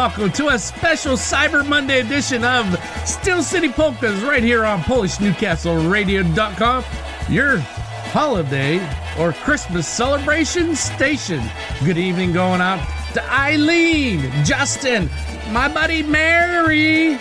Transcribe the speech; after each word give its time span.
welcome 0.00 0.32
to 0.32 0.48
a 0.48 0.58
special 0.58 1.12
Cyber 1.12 1.66
Monday 1.66 2.00
edition 2.00 2.42
of 2.42 2.64
Steel 3.04 3.42
City 3.42 3.68
Polkas 3.68 4.18
right 4.22 4.42
here 4.42 4.64
on 4.64 4.80
PolishNewcastleRadio.com, 4.80 6.84
your 7.28 7.58
holiday 7.58 8.78
or 9.18 9.34
Christmas 9.34 9.86
celebration 9.86 10.74
station. 10.74 11.42
Good 11.84 11.98
evening 11.98 12.32
going 12.32 12.62
out 12.62 12.82
to 13.12 13.22
Eileen, 13.30 14.22
Justin, 14.42 15.10
my 15.50 15.68
buddy 15.68 16.02
Mary. 16.02 17.18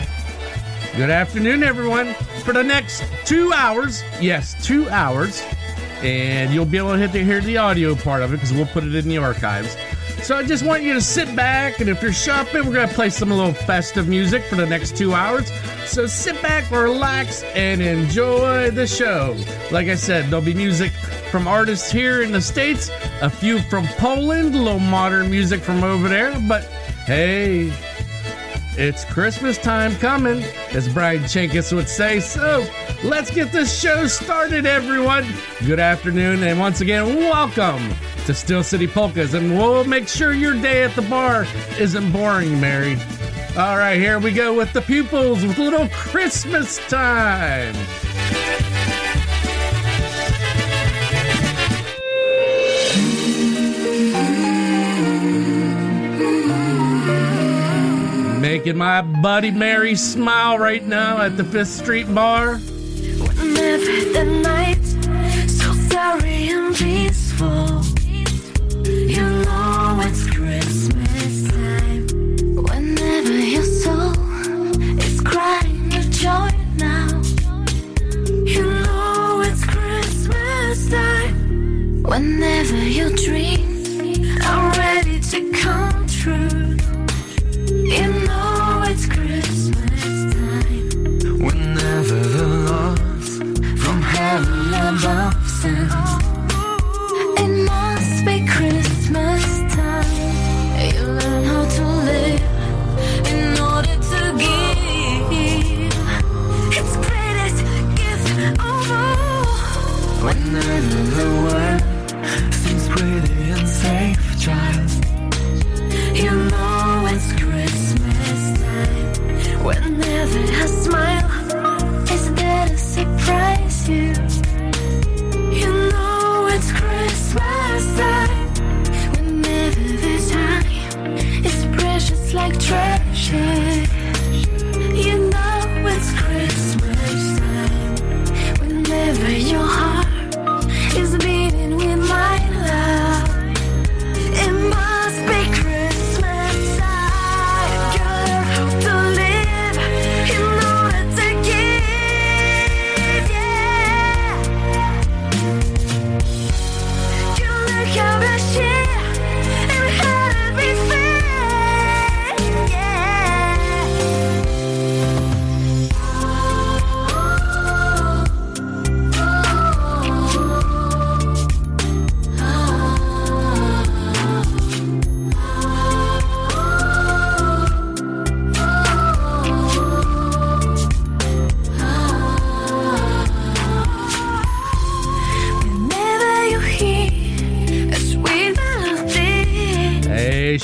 Good 0.95 1.09
afternoon, 1.09 1.63
everyone. 1.63 2.13
For 2.45 2.53
the 2.53 2.63
next 2.63 3.03
two 3.25 3.51
hours, 3.51 4.03
yes, 4.21 4.55
two 4.65 4.89
hours, 4.89 5.43
and 6.01 6.53
you'll 6.53 6.63
be 6.63 6.77
able 6.77 6.93
to 6.93 7.07
hit 7.09 7.11
hear 7.11 7.41
the 7.41 7.57
audio 7.57 7.93
part 7.93 8.21
of 8.21 8.31
it 8.31 8.37
because 8.37 8.53
we'll 8.53 8.67
put 8.67 8.85
it 8.85 8.95
in 8.95 9.09
the 9.09 9.17
archives. 9.17 9.75
So 10.21 10.35
I 10.35 10.43
just 10.43 10.63
want 10.63 10.83
you 10.83 10.93
to 10.93 11.01
sit 11.01 11.35
back, 11.35 11.79
and 11.79 11.89
if 11.89 12.03
you're 12.03 12.13
shopping, 12.13 12.65
we're 12.65 12.73
gonna 12.73 12.87
play 12.87 13.09
some 13.09 13.31
little 13.31 13.53
festive 13.53 14.07
music 14.07 14.43
for 14.43 14.55
the 14.55 14.65
next 14.65 14.95
two 14.95 15.13
hours. 15.13 15.51
So 15.85 16.05
sit 16.05 16.39
back, 16.41 16.69
relax, 16.69 17.41
and 17.55 17.81
enjoy 17.81 18.69
the 18.69 18.85
show. 18.85 19.35
Like 19.71 19.87
I 19.87 19.95
said, 19.95 20.25
there'll 20.25 20.45
be 20.45 20.53
music 20.53 20.91
from 21.31 21.47
artists 21.47 21.91
here 21.91 22.21
in 22.21 22.31
the 22.31 22.41
States, 22.41 22.91
a 23.21 23.29
few 23.29 23.59
from 23.63 23.87
Poland, 23.97 24.53
a 24.53 24.57
little 24.59 24.79
modern 24.79 25.31
music 25.31 25.61
from 25.61 25.83
over 25.83 26.07
there, 26.07 26.39
but 26.47 26.63
hey, 27.05 27.73
it's 28.77 29.03
Christmas 29.05 29.57
time 29.57 29.95
coming, 29.95 30.43
as 30.71 30.87
Brian 30.87 31.23
Chankis 31.23 31.73
would 31.73 31.89
say. 31.89 32.19
So 32.19 32.67
let's 33.03 33.31
get 33.31 33.51
this 33.51 33.79
show 33.79 34.07
started, 34.07 34.65
everyone. 34.65 35.25
Good 35.65 35.79
afternoon, 35.79 36.43
and 36.43 36.59
once 36.59 36.81
again, 36.81 37.15
welcome 37.15 37.93
to 38.25 38.33
Steel 38.33 38.63
City 38.63 38.87
Polkas, 38.87 39.33
and 39.33 39.57
we'll 39.57 39.83
make 39.83 40.07
sure 40.07 40.33
your 40.33 40.53
day 40.53 40.83
at 40.83 40.95
the 40.95 41.01
bar 41.03 41.45
isn't 41.79 42.11
boring, 42.11 42.59
Mary. 42.59 42.97
All 43.57 43.77
right, 43.77 43.99
here 43.99 44.19
we 44.19 44.31
go 44.31 44.55
with 44.55 44.71
the 44.73 44.81
pupils 44.81 45.43
with 45.43 45.57
little 45.57 45.87
Christmas 45.89 46.77
time. 46.87 47.75
Making 58.41 58.77
my 58.77 59.01
buddy 59.01 59.51
Mary 59.51 59.95
smile 59.95 60.57
right 60.57 60.85
now 60.85 61.21
at 61.21 61.37
the 61.37 61.43
Fifth 61.43 61.67
Street 61.69 62.13
Bar. 62.13 62.59
The 63.69 64.23
night 64.23 64.83
so 65.47 65.71
starry 65.73 66.49
and 66.49 66.75
peaceful, 66.75 67.83
you 68.83 69.21
know 69.21 69.99
it's 70.01 70.27
Christmas 70.27 71.47
time. 71.49 72.07
Whenever 72.55 73.31
your 73.31 73.63
soul 73.63 74.11
is 74.99 75.21
crying 75.21 75.83
with 75.89 76.11
joy 76.11 76.49
now, 76.77 77.21
you 78.43 78.63
know 78.63 79.41
it's 79.45 79.63
Christmas 79.63 80.89
time. 80.89 82.01
Whenever 82.01 82.75
your 82.75 83.11
dreams 83.11 84.41
are 84.47 84.71
ready 84.79 85.19
to 85.19 85.51
come 85.51 86.07
true, 86.07 86.58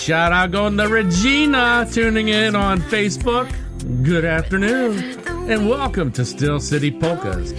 shout 0.05 0.31
out 0.31 0.51
going 0.51 0.77
to 0.77 0.87
Regina 0.87 1.87
tuning 1.91 2.27
in 2.27 2.55
on 2.55 2.79
Facebook. 2.79 3.51
Good 4.03 4.23
afternoon, 4.23 4.99
and 5.49 5.67
welcome 5.67 6.11
to 6.11 6.23
Steel 6.23 6.59
City 6.59 6.91
Polkas. 6.91 7.53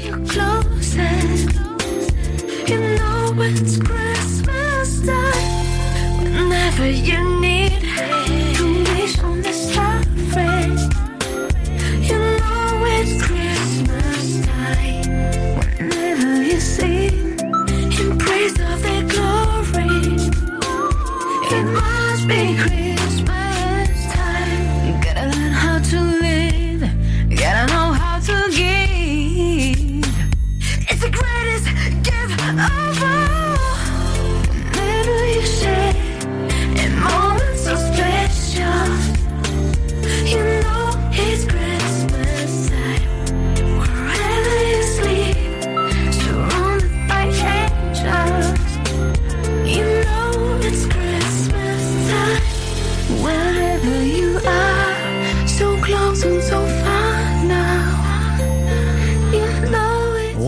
Whenever 6.22 6.88
you 6.88 7.40
need 7.40 7.85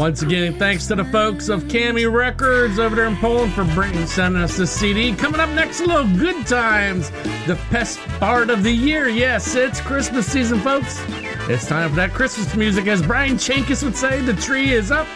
Once 0.08 0.22
again, 0.22 0.54
thanks 0.54 0.86
to 0.86 0.94
the 0.94 1.04
folks 1.04 1.50
of 1.50 1.64
Cami 1.64 2.10
Records 2.10 2.78
over 2.78 2.96
there 2.96 3.08
in 3.08 3.16
Poland 3.16 3.52
for 3.52 3.64
bringing, 3.74 4.06
sending 4.06 4.40
us 4.40 4.56
this 4.56 4.70
CD. 4.70 5.14
Coming 5.14 5.38
up 5.38 5.50
next, 5.50 5.80
a 5.80 5.84
little 5.84 6.08
good 6.16 6.46
times, 6.46 7.10
the 7.46 7.60
best 7.70 7.98
part 8.18 8.48
of 8.48 8.62
the 8.62 8.72
year. 8.72 9.10
Yes, 9.10 9.54
it's 9.54 9.82
Christmas 9.82 10.26
season, 10.26 10.60
folks. 10.60 10.98
It's 11.50 11.66
time 11.66 11.90
for 11.90 11.96
that 11.96 12.14
Christmas 12.14 12.56
music. 12.56 12.86
As 12.86 13.02
Brian 13.02 13.36
Chankis 13.36 13.82
would 13.82 13.96
say, 13.96 14.22
the 14.22 14.32
tree 14.32 14.72
is 14.72 14.90
up 14.90 15.06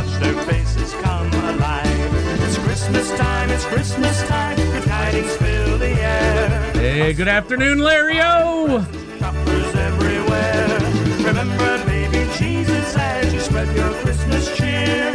watch 0.00 0.20
their 0.20 0.42
faces 0.44 0.92
come 1.02 1.32
alive. 1.32 2.42
It's 2.42 2.58
Christmas 2.58 3.10
time, 3.18 3.50
it's 3.50 3.64
Christmas 3.66 4.22
time, 4.22 4.56
good 4.56 4.84
tidings 4.84 5.36
fill 5.36 5.78
the 5.78 5.90
air. 5.90 6.72
Hey, 6.72 7.12
good 7.12 7.28
afternoon, 7.28 7.78
Larry 7.78 8.18
O! 8.20 8.86
Shoppers 9.18 9.74
everywhere. 9.74 10.78
Remember, 11.26 11.84
baby 11.84 12.30
Jesus, 12.38 12.96
as 12.96 13.32
you 13.32 13.40
spread 13.40 13.74
your 13.76 13.92
Christmas 14.02 14.56
cheer. 14.56 15.12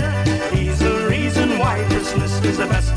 He's 0.54 0.80
the 0.80 1.08
reason 1.10 1.58
why 1.58 1.84
this 1.90 2.16
list 2.16 2.46
is 2.46 2.58
the 2.58 2.68
best 2.68 2.95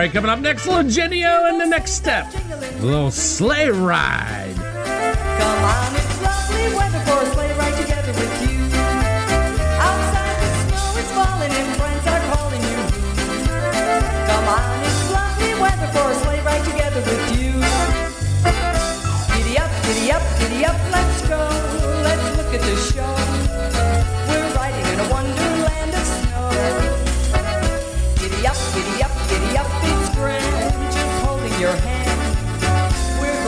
right, 0.00 0.12
coming 0.12 0.30
up 0.30 0.38
next, 0.38 0.66
little 0.66 0.88
Genio 0.88 1.44
and 1.46 1.60
the 1.60 1.66
next 1.66 1.92
step. 1.92 2.32
A 2.34 2.82
little 2.82 3.10
sleigh 3.10 3.68
ride. 3.68 4.56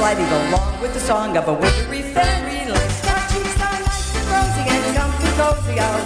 gliding 0.02 0.26
along 0.26 0.80
with 0.80 0.92
the 0.94 0.98
song 0.98 1.36
of 1.36 1.46
a 1.46 1.54
wintry 1.54 2.02
fairy. 2.02 2.66
Let's 2.66 3.06
our 3.06 3.22
cheeks 3.30 3.54
are 3.62 3.78
and 3.78 4.26
rosy 4.34 4.64
and 4.74 4.84
comfy 4.98 5.30
cozy 5.38 5.78
are 5.78 6.02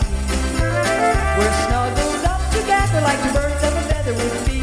We're 1.41 1.57
snuggled 1.65 2.25
up 2.29 2.43
together 2.53 3.01
like 3.01 3.17
two 3.25 3.33
birds 3.33 3.63
of 3.65 3.73
a 3.73 3.83
feather 3.89 4.13
would 4.13 4.37
be. 4.45 4.61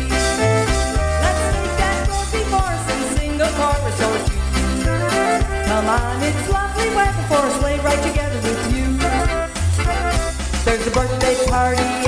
Let's 1.25 1.45
make 1.49 1.75
that 1.81 2.05
rosy 2.13 2.45
chorus 2.53 2.85
and 2.93 3.03
sing 3.17 3.41
a 3.41 3.49
chorus 3.57 3.99
or 4.05 4.17
two. 4.29 4.37
Come 5.65 5.89
on, 5.89 6.21
it's 6.21 6.45
lovely 6.53 6.89
weather 6.93 7.25
for 7.25 7.41
a 7.41 7.51
sleigh 7.57 7.79
ride 7.79 8.03
together 8.05 8.37
with 8.37 8.61
you. 8.69 8.85
There's 10.63 10.85
a 10.85 10.91
birthday 10.91 11.35
party 11.49 12.02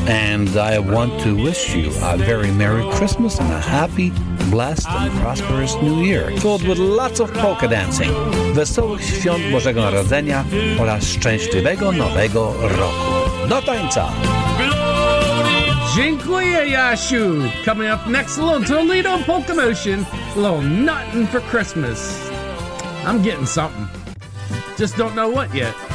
And 0.08 0.58
I 0.58 0.80
want 0.80 1.20
to 1.22 1.36
wish 1.36 1.76
you 1.76 1.92
a 2.02 2.18
very 2.18 2.50
Merry 2.50 2.90
Christmas 2.94 3.40
and 3.40 3.54
a 3.54 3.60
happy, 3.60 4.12
blessed, 4.50 4.90
and 4.90 5.12
prosperous 5.22 5.76
New 5.76 6.02
Year, 6.02 6.32
filled 6.38 6.68
with 6.68 6.80
lots 6.80 7.20
of 7.20 7.32
polka 7.34 7.68
dancing, 7.68 8.12
wesołych 8.54 9.06
świąt 9.06 9.44
Bożego 9.52 9.82
Narodzenia 9.82 10.44
oraz 10.80 11.04
szczęśliwego 11.04 11.92
Nowego 11.92 12.54
Roku. 12.62 13.30
Do 13.50 13.62
tańca! 13.62 14.12
Dziękuję, 15.98 16.70
Yashu. 16.70 17.42
Coming 17.66 17.90
up 17.90 18.08
next, 18.08 18.38
a 18.38 18.46
little 18.46 18.64
Toledo 18.64 19.18
polka 19.26 19.56
motion, 19.56 20.06
a 20.36 20.40
little 20.40 20.62
nothing 20.62 21.26
for 21.26 21.42
Christmas. 21.42 22.30
I'm 23.04 23.24
getting 23.24 23.48
something. 23.48 23.88
Just 24.78 24.96
don't 24.96 25.16
know 25.16 25.28
what 25.28 25.56
yet. 25.56 25.87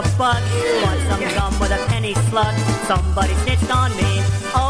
A 0.00 0.02
bug. 0.16 0.42
Want 0.82 1.00
some 1.10 1.20
gum 1.36 1.60
with 1.60 1.72
a 1.72 1.86
penny 1.88 2.14
slug. 2.30 2.54
Somebody 2.88 3.34
snitched 3.42 3.70
on 3.70 3.90
me. 3.96 4.22
Oh, 4.56 4.69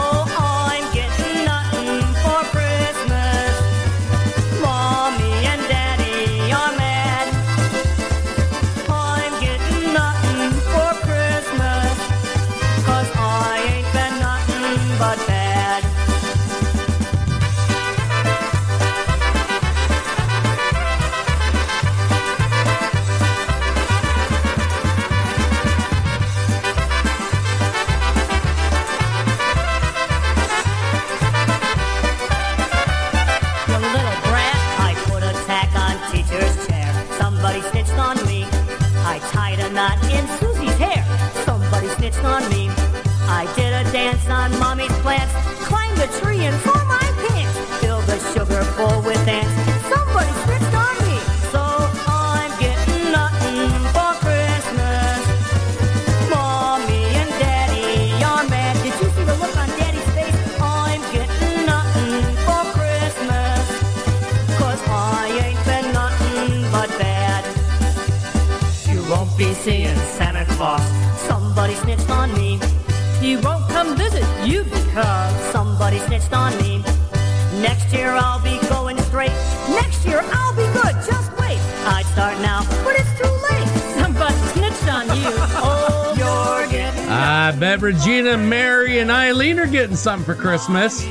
something 90.00 90.24
for 90.24 90.34
Christmas. 90.34 91.04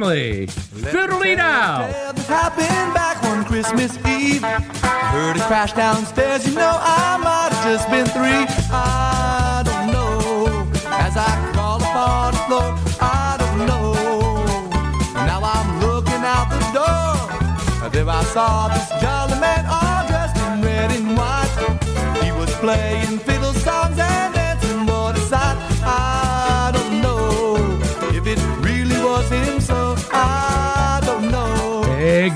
Family. 0.00 0.46
Fiddly 0.46 1.36
now. 1.36 1.86
Happened 2.26 2.94
back 2.94 3.22
one 3.22 3.44
Christmas 3.44 3.96
Eve. 4.06 4.42
I 4.42 4.60
heard 5.12 5.36
it 5.36 5.42
crash 5.42 5.72
downstairs, 5.72 6.46
you 6.46 6.54
know 6.54 6.76
I 6.80 7.18
might 7.18 7.52
have 7.52 7.64
just 7.64 7.90
been 7.90 8.06
three. 8.06 8.46
I 8.72 9.62
don't 9.64 9.92
know. 9.92 10.70
As 10.86 11.16
I 11.16 11.52
crawl 11.52 11.82
upon 11.82 12.32
the 12.32 12.40
floor, 12.46 12.78
I 13.00 13.36
don't 13.42 13.66
know. 13.66 13.92
Now 15.28 15.40
I'm 15.42 15.80
looking 15.80 16.22
out 16.24 16.48
the 16.48 16.62
door. 16.78 17.90
There 17.90 18.08
I 18.08 18.24
saw 18.24 18.68
this 18.68 18.88
jolly 19.02 19.38
man 19.40 19.66
all 19.66 20.06
dressed 20.06 20.36
in 20.36 20.62
red 20.62 20.90
and 20.92 21.16
white. 21.16 22.24
He 22.24 22.30
was 22.32 22.50
playing 22.56 23.18
fiddle 23.18 23.52
songs 23.52 23.98
and 23.98 24.39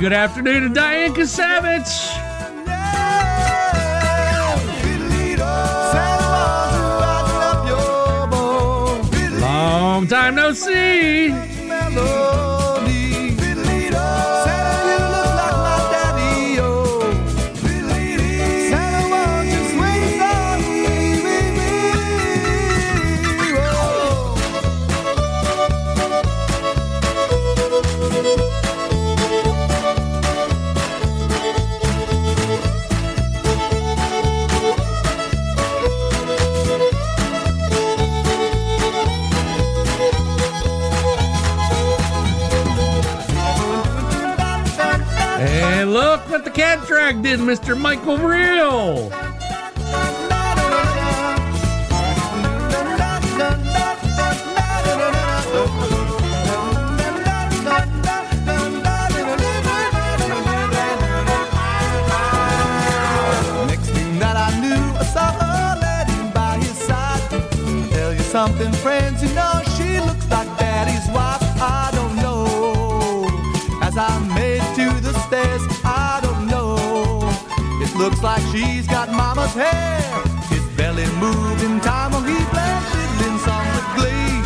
Good 0.00 0.12
afternoon 0.12 0.62
to 0.62 0.68
Diane 0.68 1.14
Kasavich. 1.14 2.10
Long 9.40 10.06
time 10.08 10.34
no 10.34 10.52
see. 10.52 11.30
Cat 46.54 46.86
track 46.86 47.20
did, 47.20 47.40
Mr. 47.40 47.78
Michael 47.78 48.18
Real. 48.18 49.23
Looks 78.14 78.22
like 78.22 78.42
she's 78.52 78.86
got 78.86 79.10
mama's 79.10 79.52
hair. 79.54 80.22
His 80.48 80.64
belly 80.76 81.06
moved 81.18 81.62
in 81.62 81.80
time 81.80 82.12
while 82.12 82.22
he 82.22 82.38
played 82.52 82.82
fiddling 82.92 83.38
song 83.38 83.66
with 83.74 83.88
glee. 83.96 84.40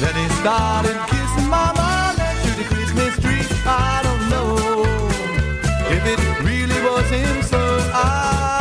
Then 0.00 0.14
he 0.14 0.28
started 0.40 0.96
kissing 1.08 1.48
mama 1.48 2.14
next 2.16 2.42
to 2.44 2.50
the 2.56 2.64
Christmas 2.64 3.14
tree. 3.20 3.44
I 3.66 4.00
don't 4.02 4.30
know 4.30 4.56
if 5.90 6.02
it 6.06 6.20
really 6.42 6.80
was 6.82 7.10
him, 7.10 7.42
so 7.42 7.60
I 7.92 8.51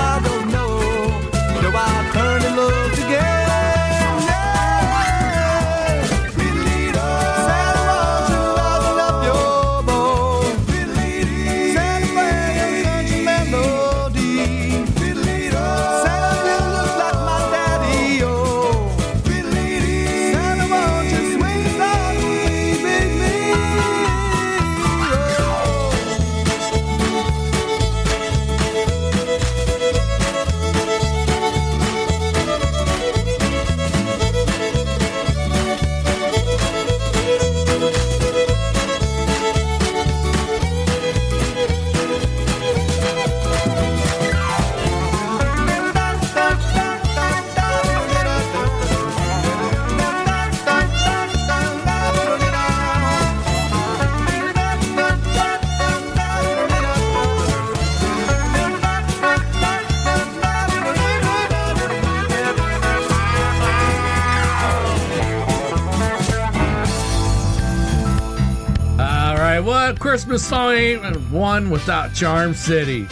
Christmas 70.31 70.49
song 70.49 70.71
ain't 70.71 71.17
one 71.29 71.69
without 71.69 72.13
Charm 72.13 72.53
City? 72.53 73.03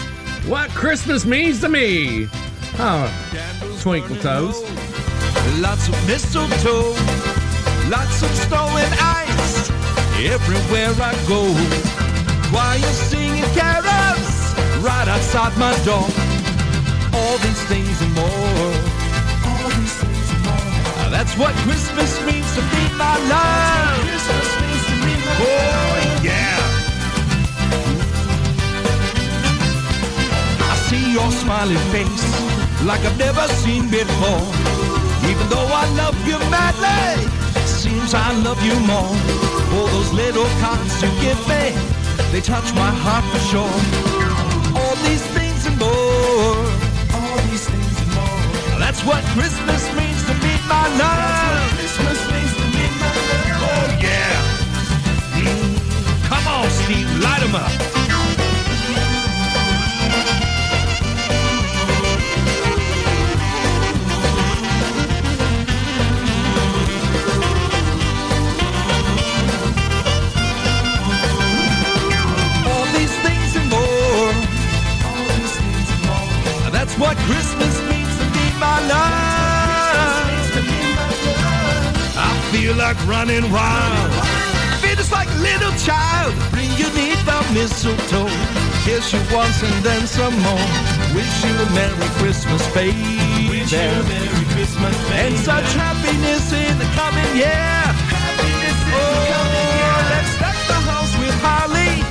What 0.48 0.70
Christmas 0.70 1.26
means 1.26 1.60
to 1.60 1.68
me? 1.68 2.30
Oh, 2.80 3.12
Twinkle 3.82 4.16
Toes. 4.24 4.56
Lots 5.60 5.90
of 5.90 6.08
mistletoe, 6.08 6.96
lots 7.92 8.24
of 8.24 8.32
snow 8.48 8.72
and 8.72 8.94
ice. 9.02 9.70
Everywhere 10.24 10.96
I 10.96 11.12
go, 11.28 11.44
choir 12.52 12.80
singing 12.80 13.44
carols 13.52 14.56
right 14.80 15.10
outside 15.10 15.52
my 15.58 15.76
door. 15.84 16.08
All 17.12 17.38
these 17.40 17.64
things 17.68 18.02
and 18.02 18.14
more. 18.16 18.72
All 19.44 19.70
these 19.76 19.96
things 20.00 20.32
and 20.32 20.44
more. 20.48 21.10
That's 21.12 21.36
what 21.38 21.54
Christmas 21.68 22.16
means 22.26 22.48
to 22.56 22.62
me, 22.62 22.84
my 22.96 23.18
love. 23.28 24.08
Christmas 24.08 24.62
means 24.62 24.86
to 24.88 24.96
me, 25.04 25.14
my 25.26 25.36
Oh 25.42 26.22
yeah. 26.24 26.59
See 30.90 31.14
your 31.14 31.32
smiling 31.32 31.78
face 31.94 32.24
like 32.84 33.02
I've 33.06 33.18
never 33.18 33.46
seen 33.62 33.84
before. 33.92 34.42
Even 35.30 35.46
though 35.54 35.70
I 35.82 35.86
love 36.02 36.18
you 36.26 36.40
madly, 36.50 37.30
seems 37.66 38.14
I 38.16 38.34
love 38.42 38.62
you 38.66 38.76
more. 38.90 39.14
All 39.76 39.88
those 39.96 40.12
little 40.14 40.50
cards 40.62 40.94
you 41.04 41.10
give 41.22 41.40
me, 41.52 41.64
they 42.32 42.42
touch 42.42 42.68
my 42.74 42.92
heart 43.06 43.26
for 43.32 43.42
sure. 43.52 43.76
All 44.80 44.96
these 45.08 45.26
things 45.38 45.62
and 45.70 45.78
more. 45.78 46.58
All 47.18 47.38
these 47.50 47.66
things 47.70 47.96
and 48.04 48.12
more. 48.18 48.80
That's 48.82 49.02
what 49.06 49.22
Christmas 49.38 49.84
means 49.94 50.22
to 50.26 50.34
me, 50.46 50.54
my 50.76 50.86
love. 51.04 51.70
Christmas 51.78 52.20
means 52.34 52.54
to 52.60 52.66
me, 52.76 52.86
my 53.04 53.14
love. 53.30 53.62
Oh 53.70 53.88
yeah. 54.08 55.38
Mm. 55.38 55.70
Come 56.30 56.46
on, 56.56 56.68
Steve, 56.82 57.10
light 57.22 57.44
'em 57.44 57.56
up. 57.66 58.19
What 77.00 77.16
Christmas 77.24 77.80
means 77.88 78.12
to 78.20 78.26
me, 78.36 78.46
my 78.60 78.78
love. 78.92 80.28
I 82.20 82.30
feel 82.52 82.76
like 82.76 83.00
running 83.08 83.50
wild. 83.50 84.12
Feel 84.84 84.96
just 84.96 85.12
like 85.12 85.30
a 85.32 85.40
little 85.40 85.72
child. 85.80 86.36
Bring 86.52 86.70
you 86.76 86.92
neath 86.92 87.24
the 87.24 87.40
mistletoe. 87.56 88.28
Kiss 88.84 89.14
you 89.14 89.22
once 89.32 89.64
and 89.64 89.80
then 89.84 90.06
some 90.08 90.36
more. 90.44 90.68
Wish 91.16 91.32
you 91.48 91.56
a 91.56 91.68
Merry 91.72 92.10
Christmas, 92.20 92.62
baby. 92.76 93.48
Wish 93.48 93.72
you 93.72 93.80
a 93.80 94.04
Merry 94.04 94.46
Christmas, 94.52 94.96
baby. 95.08 95.24
And 95.24 95.36
such 95.40 95.70
happiness 95.80 96.52
in 96.52 96.78
the 96.84 96.90
coming 97.00 97.32
year. 97.40 97.80
Happiness 98.12 98.80
in 98.84 98.92
oh, 98.92 99.08
the 99.08 99.32
coming 99.32 99.70
year. 99.80 100.00
Let's 100.12 100.34
deck 100.44 100.58
the 100.68 100.80
house 100.92 101.14
with 101.24 101.38
holly. 101.48 102.04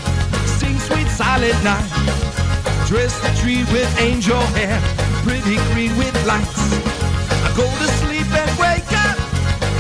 Sing 0.57 0.77
sweet 0.81 1.09
silent 1.13 1.61
night. 1.63 2.18
Dress 2.89 3.21
the 3.21 3.29
tree 3.43 3.65
with 3.71 4.01
angel 4.01 4.41
hair, 4.57 4.81
pretty 5.21 5.57
green 5.75 5.95
with 5.99 6.17
lights. 6.25 6.73
I 7.45 7.53
go 7.55 7.69
to 7.69 7.89
sleep 8.01 8.25
and 8.33 8.49
wake 8.57 8.89
up 9.05 9.19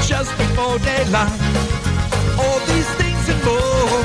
just 0.05 0.29
before 0.37 0.77
daylight. 0.85 1.33
All 2.37 2.61
these 2.68 2.85
things 3.01 3.25
and 3.33 3.40
more. 3.49 4.05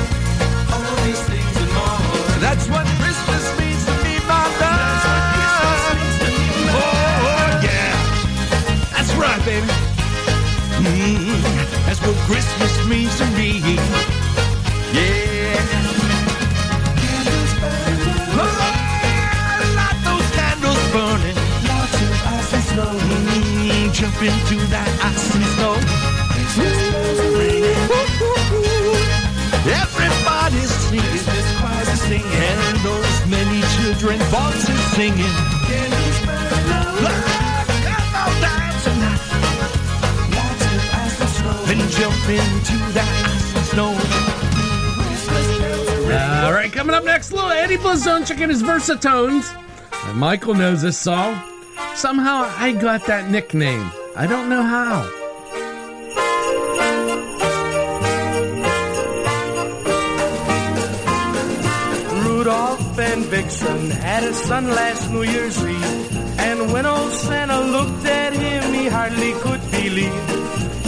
All 0.71 0.95
these 1.03 1.19
things 1.27 1.55
and 1.59 1.71
more. 1.75 1.99
That's 2.39 2.65
what 2.71 2.87
Christmas 2.95 3.43
means 3.59 3.83
to 3.83 3.93
me, 4.07 4.23
my 4.23 4.47
love. 4.63 4.87
That's 4.87 5.03
what 5.11 5.23
Christmas 5.35 5.83
means 5.99 6.17
to 6.23 6.29
me, 6.31 6.47
my 6.55 6.71
love. 6.71 6.79
Oh, 6.79 7.59
yeah. 7.67 7.91
That's 8.95 9.11
right, 9.19 9.41
baby. 9.43 9.73
Mm 10.79 10.95
-hmm. 10.95 11.83
That's 11.85 11.99
what 11.99 12.15
Christmas 12.23 12.73
means 12.87 13.17
to 13.19 13.25
me. 13.35 14.22
Bells 26.57 27.19
are 27.19 27.31
ringing. 27.37 27.63
Everybody's 29.63 30.71
singing. 30.71 31.07
Christmas 31.07 31.47
choirs 31.59 32.01
singing. 32.01 32.27
And 32.33 32.77
those 32.83 33.25
many 33.27 33.61
children 33.77 34.19
voices 34.27 34.81
singing. 34.91 35.35
Come 37.87 38.11
on 38.15 38.33
down 38.41 38.73
tonight. 38.83 39.23
Lots 40.35 40.65
of 40.65 40.81
ice 40.93 41.17
and 41.21 41.29
snow. 41.29 41.55
And 41.71 41.79
jump 41.91 42.27
into 42.27 42.75
that 42.93 43.11
ice 43.25 43.49
and 43.55 43.65
snow. 43.71 43.91
All 46.45 46.53
right, 46.53 46.71
coming 46.71 46.93
up 46.95 47.05
next, 47.05 47.31
little 47.31 47.51
Eddie 47.51 47.77
Blazonczyk 47.77 48.41
and 48.41 48.51
his 48.51 48.61
versatones. 48.61 49.55
And 50.07 50.17
Michael 50.17 50.55
knows 50.55 50.81
this 50.81 50.97
song. 50.97 51.52
Somehow 52.03 52.43
I 52.57 52.73
got 52.73 53.05
that 53.05 53.31
nickname. 53.31 53.89
I 54.13 54.27
don't 54.27 54.49
know 54.49 54.61
how. 54.61 55.07
Rudolph 62.27 62.99
and 62.99 63.23
Vixen 63.27 63.89
had 63.89 64.23
a 64.25 64.33
son 64.33 64.67
last 64.67 65.09
New 65.11 65.23
Year's 65.23 65.57
Eve. 65.63 66.39
And 66.39 66.73
when 66.73 66.85
old 66.85 67.13
Santa 67.13 67.61
looked 67.61 68.05
at 68.05 68.33
him, 68.33 68.73
he 68.73 68.87
hardly 68.87 69.31
could 69.39 69.63
believe. 69.71 70.25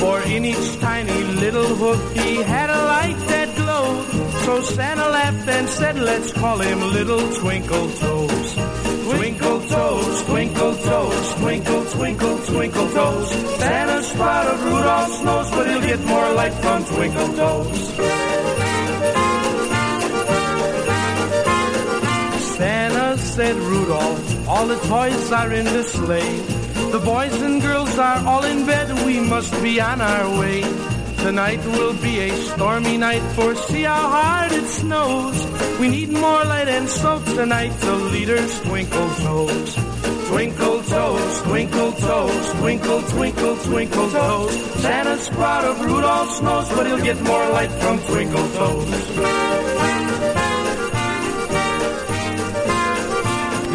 For 0.01 0.21
in 0.23 0.43
each 0.43 0.80
tiny 0.82 1.23
little 1.43 1.71
hoof 1.80 2.01
he 2.13 2.43
had 2.43 2.69
a 2.69 2.82
light 2.93 3.19
that 3.30 3.56
glowed. 3.56 4.06
So 4.43 4.62
Santa 4.63 5.08
laughed 5.08 5.47
and 5.47 5.69
said, 5.69 5.97
let's 5.97 6.34
call 6.34 6.60
him 6.60 6.82
Little 6.91 7.25
Twinkle 7.39 7.89
Toes. 8.01 8.64
Twinkle 9.05 9.61
toes, 9.67 10.23
twinkle 10.23 10.75
toes, 10.77 11.35
twinkle, 11.35 11.85
twinkle, 11.91 12.37
twinkle 12.39 12.89
toes. 12.89 13.29
Santa 13.59 14.01
spotted 14.01 14.59
Rudolph's 14.61 15.21
nose, 15.21 15.51
but 15.51 15.69
he'll 15.69 15.81
get 15.81 15.99
more 16.05 16.33
light 16.33 16.53
from 16.55 16.83
twinkle 16.85 17.27
toes. 17.35 17.79
Santa 22.57 23.17
said, 23.19 23.55
Rudolph, 23.57 24.47
all 24.49 24.65
the 24.65 24.79
toys 24.87 25.31
are 25.31 25.53
in 25.53 25.65
the 25.65 25.83
sleigh. 25.83 26.37
The 26.91 27.01
boys 27.05 27.39
and 27.43 27.61
girls 27.61 27.99
are 27.99 28.25
all 28.25 28.43
in 28.43 28.65
bed, 28.65 29.05
we 29.05 29.19
must 29.19 29.53
be 29.61 29.79
on 29.79 30.01
our 30.01 30.39
way. 30.39 30.63
Tonight 31.17 31.63
will 31.77 31.93
be 32.01 32.21
a 32.21 32.31
stormy 32.49 32.97
night, 32.97 33.21
for 33.35 33.53
see 33.53 33.83
how 33.83 34.09
hard 34.09 34.51
it 34.51 34.65
snows. 34.65 35.54
We 35.79 35.89
need 35.89 36.09
more 36.09 36.43
light 36.45 36.69
and 36.69 36.88
soap 36.88 37.25
tonight 37.25 37.73
to 37.81 37.95
lead 37.95 38.29
us 38.29 38.61
twinkle 38.61 39.09
toes. 39.15 39.75
Twinkle 40.29 40.81
toes, 40.83 41.41
twinkle 41.43 41.91
toes, 41.91 42.53
twinkle, 42.53 43.01
twinkle, 43.03 43.55
twinkle 43.57 44.09
toes. 44.09 44.81
Santa's 44.81 45.29
proud 45.29 45.65
of 45.65 45.81
Rudolph's 45.81 46.41
nose, 46.41 46.69
but 46.69 46.88
he'll 46.88 47.03
get 47.03 47.21
more 47.21 47.49
light 47.49 47.71
from 47.71 47.99
twinkle 47.99 48.47
toes. 48.51 49.55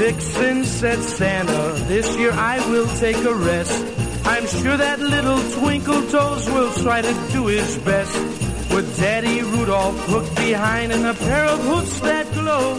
Vixen 0.00 0.64
said, 0.64 0.98
Santa, 1.02 1.84
this 1.86 2.16
year 2.16 2.32
I 2.32 2.58
will 2.70 2.88
take 2.96 3.18
a 3.18 3.34
rest. 3.34 3.84
I'm 4.24 4.46
sure 4.46 4.76
that 4.76 4.98
little 4.98 5.38
Twinkle 5.60 6.06
Toes 6.08 6.48
will 6.50 6.72
try 6.74 7.02
to 7.02 7.12
do 7.32 7.46
his 7.48 7.76
best. 7.78 8.29
With 8.74 8.96
Daddy 8.98 9.42
Rudolph 9.42 9.98
hooked 10.06 10.34
behind 10.36 10.92
and 10.92 11.06
a 11.06 11.14
pair 11.14 11.44
of 11.46 11.58
hoofs 11.64 12.00
that 12.00 12.32
glow, 12.32 12.74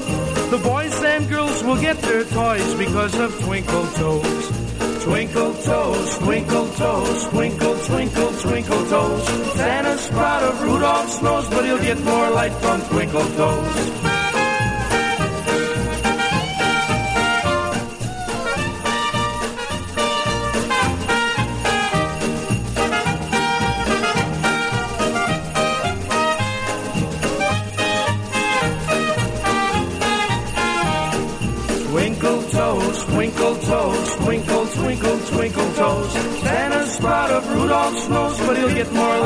the 0.49 0.57
boys 0.57 1.03
and 1.03 1.27
girls 1.29 1.63
will 1.63 1.79
get 1.79 1.97
their 1.99 2.23
toys 2.23 2.73
because 2.75 3.17
of 3.19 3.37
Twinkle 3.43 3.85
Toes. 3.93 4.61
Twinkle 5.03 5.53
toes, 5.55 6.17
twinkle 6.19 6.67
toes, 6.73 7.25
twinkle, 7.29 7.75
twinkle, 7.85 8.31
twinkle 8.33 8.85
toes. 8.85 9.27
Santa's 9.55 10.07
proud 10.09 10.43
of 10.43 10.61
Rudolph's 10.61 11.21
nose, 11.23 11.49
but 11.49 11.65
he'll 11.65 11.81
get 11.81 11.99
more 12.03 12.29
light 12.29 12.53
from 12.53 12.81
Twinkle 12.81 13.25
Toes. 13.35 14.10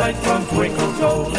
Light 0.06 0.18
from 0.18 0.46
twinkle 0.50 0.94
toes. 1.00 1.34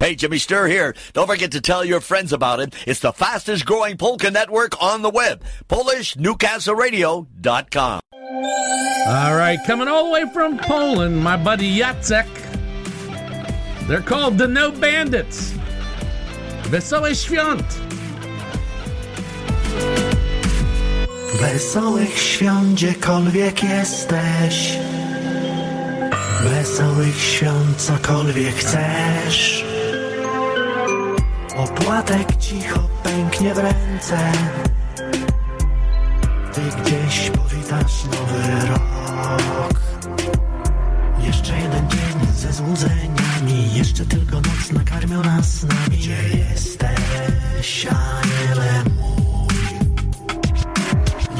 Hey, 0.00 0.14
Jimmy 0.14 0.38
Sturr 0.38 0.70
here. 0.70 0.94
Don't 1.12 1.26
forget 1.26 1.52
to 1.52 1.60
tell 1.60 1.84
your 1.84 2.00
friends 2.00 2.32
about 2.32 2.60
it. 2.60 2.74
It's 2.86 3.00
the 3.00 3.12
fastest 3.12 3.66
growing 3.66 3.98
polka 3.98 4.30
network 4.30 4.82
on 4.82 5.02
the 5.02 5.10
web. 5.10 5.44
PolishNewcastleRadio.com. 5.68 8.00
All 9.06 9.36
right, 9.36 9.58
coming 9.66 9.88
all 9.88 10.06
the 10.06 10.12
way 10.12 10.24
from 10.32 10.56
Poland, 10.56 11.22
my 11.22 11.36
buddy 11.36 11.78
Jacek. 11.78 12.26
They're 13.86 14.00
called 14.00 14.38
the 14.38 14.48
No 14.48 14.70
Bandits. 14.70 15.52
Wesołe 16.72 17.14
świąt. 17.14 17.64
Wesołych 21.40 22.18
świąt, 22.18 22.74
gdziekolwiek 22.74 23.62
jesteś. 23.62 24.78
Wesołych 26.42 27.20
świąt, 27.20 27.76
cokolwiek 27.76 28.54
chcesz. 28.54 29.64
Opłatek 31.56 32.36
cicho 32.36 32.80
pęknie 33.02 33.54
w 33.54 33.58
ręce. 33.58 34.32
Ty 36.54 36.60
gdzieś 36.82 37.30
powitasz 37.30 38.04
nowy 38.04 38.66
rok. 38.68 39.91
Jeszcze 41.22 41.58
jeden 41.58 41.90
dzień 41.90 42.26
ze 42.36 42.52
złudzeniami. 42.52 43.74
Jeszcze 43.74 44.06
tylko 44.06 44.36
noc 44.36 44.72
nakarmiona 44.72 45.42
snami. 45.42 45.96
Gdzie 45.96 46.16
jesteś, 46.50 47.86
aniele 47.86 48.84
mój? 48.84 49.22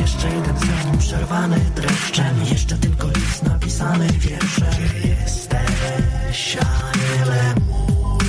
Jeszcze 0.00 0.28
jeden 0.28 0.58
sen 0.58 0.98
przerwany 0.98 1.56
dreszczem 1.76 2.44
Jeszcze 2.52 2.78
tylko 2.78 3.08
list 3.08 3.42
napisany 3.42 4.08
wierszem 4.12 4.66
Gdzie 4.70 5.08
jesteś, 5.08 6.56
aniele 6.56 7.54
mój? 7.68 8.24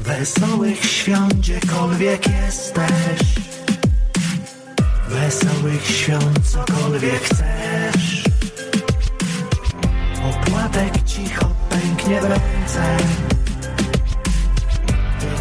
Wesołych 0.00 0.84
świąt, 0.84 1.34
gdziekolwiek 1.34 2.26
jesteś 2.26 3.22
Wesołych 5.08 5.86
świąt, 5.86 6.40
cokolwiek 6.48 7.22
chcesz 7.24 8.05
Opłatek 10.66 11.04
cicho 11.04 11.48
pęknie 11.68 12.20
w 12.20 12.24
ręce. 12.24 12.96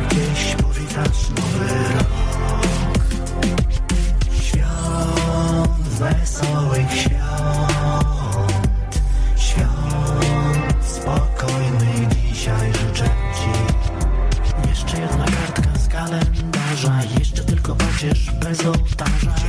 Gdzieś 0.10 0.56
powitasz 0.56 1.30
nowy 1.30 1.74
rok. 1.98 2.08
Świąt, 4.42 5.78
wesołych 5.90 6.92
świąt. 6.92 8.06
Świąt 9.38 10.86
spokojnych 10.86 12.08
dzisiaj 12.08 12.74
życzę 12.74 13.10
Ci. 13.36 13.50
Jeszcze 14.70 15.02
jedna 15.02 15.26
kartka 15.26 15.80
z 15.80 15.88
kalendarza 15.88 17.02
Jeszcze 17.20 17.44
tylko 17.44 17.76
pacierz 17.76 18.32
bez 18.32 18.66
ołtarza 18.66 19.45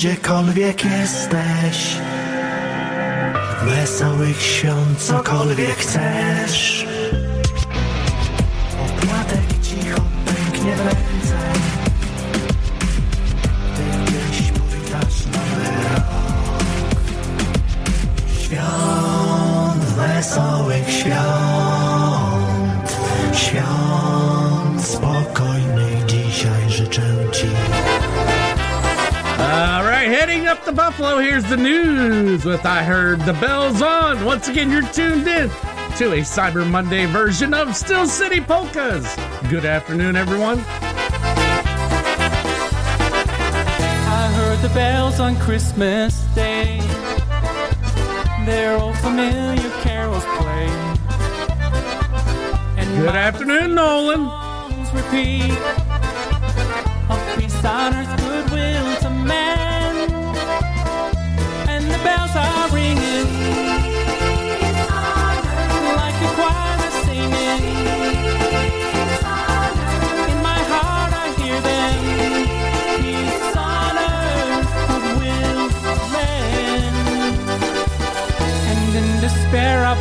gdziekolwiek 0.00 0.84
jesteś 0.84 1.96
Wesołych 3.64 4.42
świąt, 4.42 4.98
cokolwiek 4.98 5.76
chcesz 5.76 6.86
to 30.70 30.76
Buffalo, 30.76 31.18
here's 31.18 31.44
the 31.44 31.56
news 31.56 32.44
with 32.44 32.64
I 32.64 32.82
Heard 32.82 33.20
the 33.20 33.32
Bells 33.34 33.82
On. 33.82 34.24
Once 34.24 34.46
again, 34.48 34.70
you're 34.70 34.82
tuned 34.82 35.26
in 35.26 35.48
to 35.96 36.12
a 36.12 36.20
Cyber 36.20 36.68
Monday 36.68 37.06
version 37.06 37.54
of 37.54 37.74
Steel 37.74 38.06
City 38.06 38.40
Polkas. 38.40 39.16
Good 39.48 39.64
afternoon, 39.64 40.16
everyone. 40.16 40.58
I 44.08 44.32
heard 44.36 44.58
the 44.60 44.72
bells 44.74 45.18
on 45.18 45.36
Christmas 45.40 46.20
Day. 46.34 46.78
Their 48.44 48.76
old 48.78 48.96
familiar 48.98 49.70
carols 49.80 50.24
play. 50.24 50.66
And 52.76 52.96
Good 53.00 53.16
afternoon, 53.16 53.74
Nolan. 53.74 54.30
repeat 54.94 55.50
of 57.08 57.36
peace 57.36 57.64
on 57.64 57.94
earth, 57.94 58.16
goodwill 58.18 58.49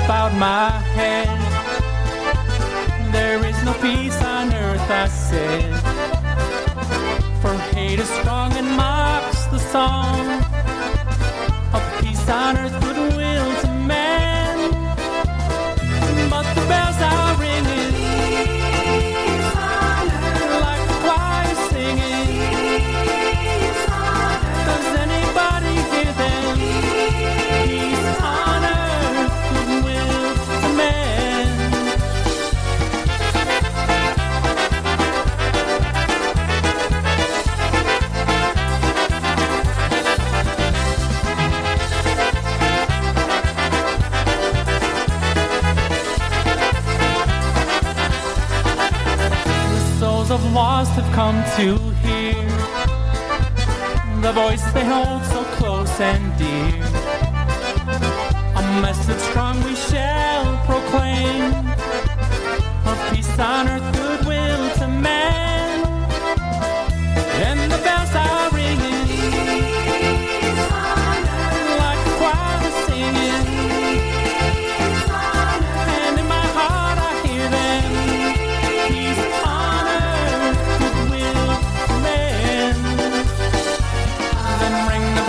despair, 0.09 0.39
my 0.39 0.69
head. 0.97 1.29
There 3.11 3.45
is 3.45 3.63
no 3.63 3.73
peace 3.73 4.21
on 4.23 4.53
earth, 4.53 4.89
I 4.89 5.07
said. 5.07 5.75
For 7.41 7.53
hate 7.75 7.99
is 7.99 8.09
strong 8.09 8.53
and 8.53 8.67
mocks 8.75 9.45
the 9.45 9.59
song 9.59 10.38
to 51.35 51.77
hear 52.01 52.33
the 54.19 54.31
voice 54.33 54.63
they 54.73 54.83
hold 54.83 55.23
so 55.25 55.43
close 55.57 55.99
and 55.99 56.25
dear. 56.39 56.83
A 58.55 58.81
message 58.81 59.19
strong 59.29 59.63
we 59.63 59.75
shall 59.75 60.57
proclaim 60.65 61.53
of 62.87 62.97
peace 63.11 63.37
on 63.37 63.67
earth, 63.67 63.98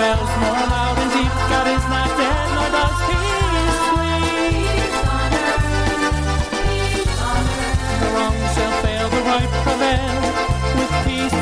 bells 0.00 0.32
more 0.40 0.64
loud 0.74 0.96
and 1.02 1.10
deep. 1.12 1.34
God 1.52 1.66
is 1.76 1.84
not 1.94 2.08
dead, 2.20 2.46
nor 2.56 2.68
does 2.76 2.98
he 3.08 3.20
sleep. 3.88 4.68
The 8.00 8.08
wrong 8.14 8.38
shall 8.54 8.74
fail, 8.82 9.06
the 9.16 9.22
right 9.30 9.52
prevail. 9.64 10.16
With 10.76 10.92
peace 11.04 11.38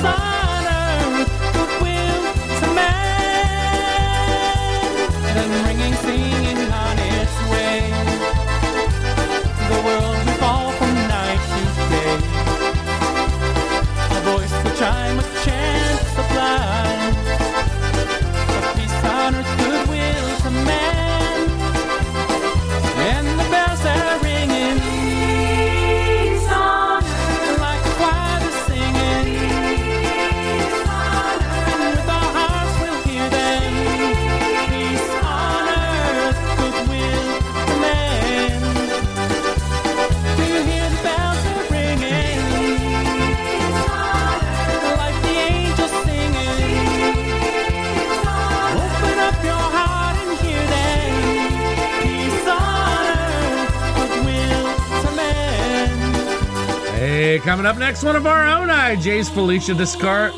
up 57.68 57.76
next, 57.76 58.02
one 58.02 58.16
of 58.16 58.26
our 58.26 58.46
own 58.46 58.68
DJs, 58.68 59.28
Felicia 59.28 59.72
Diskar- 59.74 60.32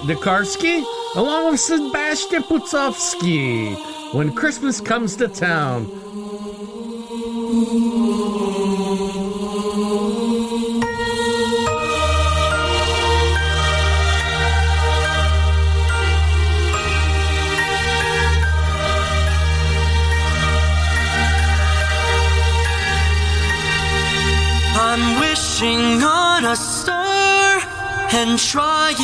along 1.15 1.53
with 1.53 1.61
Sebastian 1.61 2.43
Putsovsky, 2.43 3.77
when 4.13 4.35
Christmas 4.35 4.81
comes 4.81 5.15
to 5.15 5.29
town. 5.29 5.87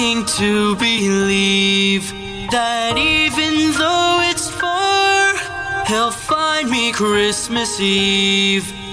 Trying 0.06 0.24
to 0.24 0.76
believe 0.76 2.12
that 2.52 2.96
even 2.96 3.72
though 3.72 4.20
it's 4.30 4.48
far, 4.48 5.34
he'll 5.86 6.12
find 6.12 6.70
me 6.70 6.92
Christmas 6.92 7.80
Eve. 7.80 8.85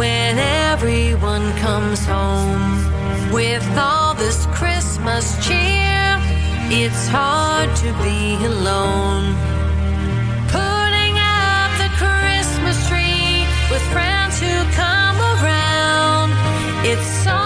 when 0.00 0.38
everyone 0.38 1.52
comes 1.58 2.06
home 2.06 2.72
with 3.30 3.66
all 3.76 4.14
this 4.14 4.46
Christmas 4.46 5.26
cheer. 5.46 6.16
It's 6.72 7.06
hard 7.08 7.68
to 7.82 7.88
be 8.04 8.42
alone. 8.52 9.26
Putting 10.48 11.14
up 11.44 11.70
the 11.82 11.90
Christmas 12.00 12.78
tree 12.88 13.44
with 13.70 13.82
friends 13.92 14.40
who 14.40 14.56
come 14.72 15.18
around. 15.36 16.30
It's 16.90 17.10
so 17.24 17.39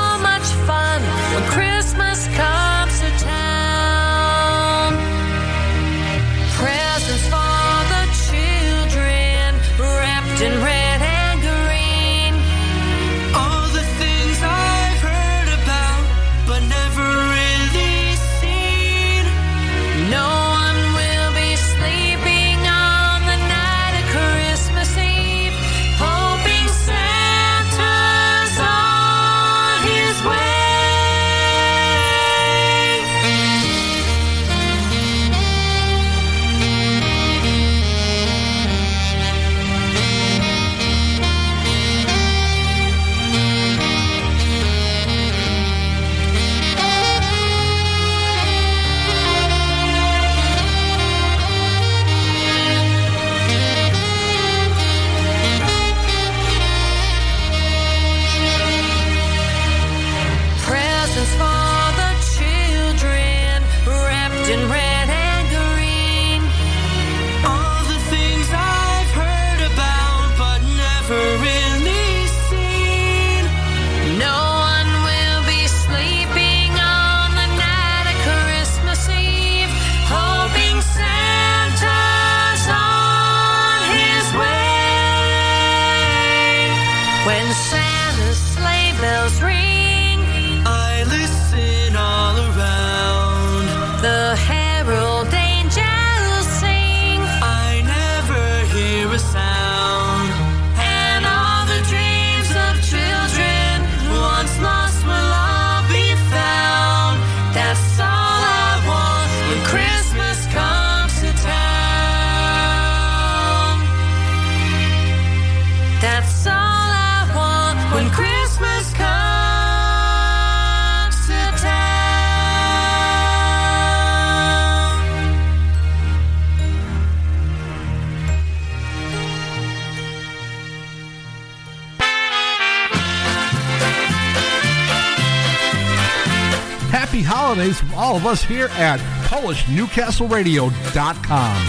us 138.34 138.42
here 138.42 138.68
at 138.72 138.98
PolishNewcastleRadio.com, 139.28 141.66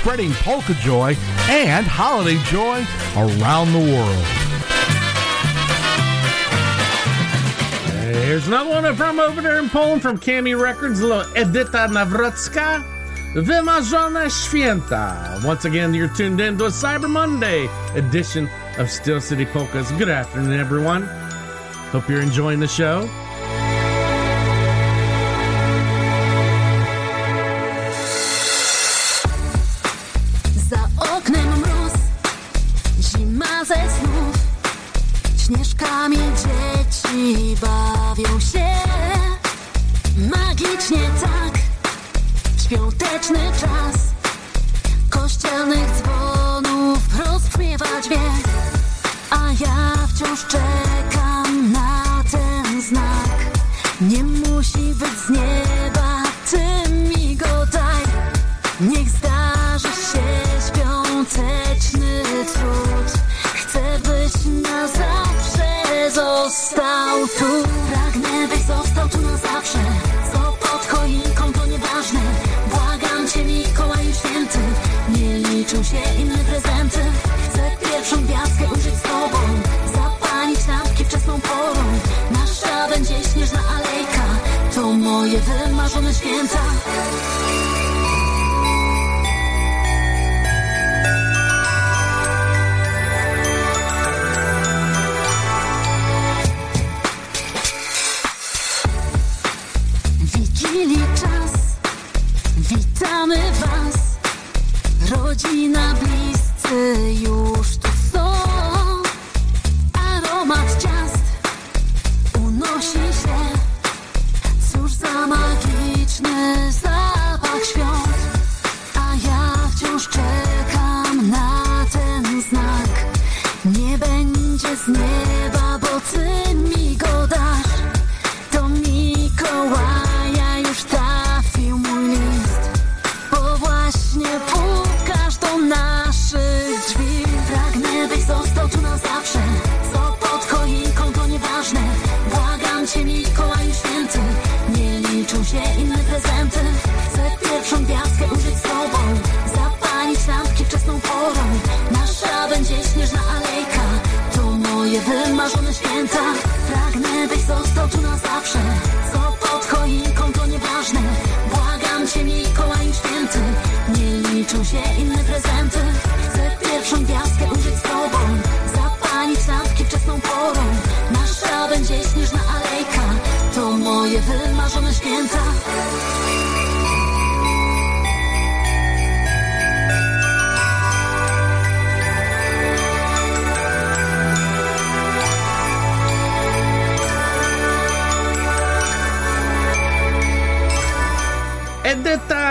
spreading 0.00 0.32
polka 0.32 0.74
joy 0.74 1.16
and 1.48 1.86
holiday 1.86 2.36
joy 2.46 2.84
around 3.14 3.72
the 3.72 3.78
world. 3.78 4.24
Here's 8.24 8.48
another 8.48 8.70
one 8.70 8.96
from 8.96 9.20
over 9.20 9.40
there 9.40 9.60
in 9.60 9.70
Poland 9.70 10.02
from 10.02 10.18
Cami 10.18 10.60
Records, 10.60 11.00
little 11.00 11.22
Edita 11.34 11.86
Nawrocka, 11.86 12.82
Wymarzone 13.34 14.28
Święta. 14.28 15.44
Once 15.44 15.66
again, 15.66 15.94
you're 15.94 16.08
tuned 16.08 16.40
in 16.40 16.58
to 16.58 16.64
a 16.64 16.70
Cyber 16.70 17.08
Monday 17.08 17.68
edition 17.94 18.50
of 18.78 18.90
Steel 18.90 19.20
City 19.20 19.46
Polkas. 19.46 19.92
Good 19.92 20.08
afternoon, 20.08 20.58
everyone. 20.58 21.02
Hope 21.92 22.08
you're 22.08 22.22
enjoying 22.22 22.58
the 22.58 22.66
show. 22.66 23.08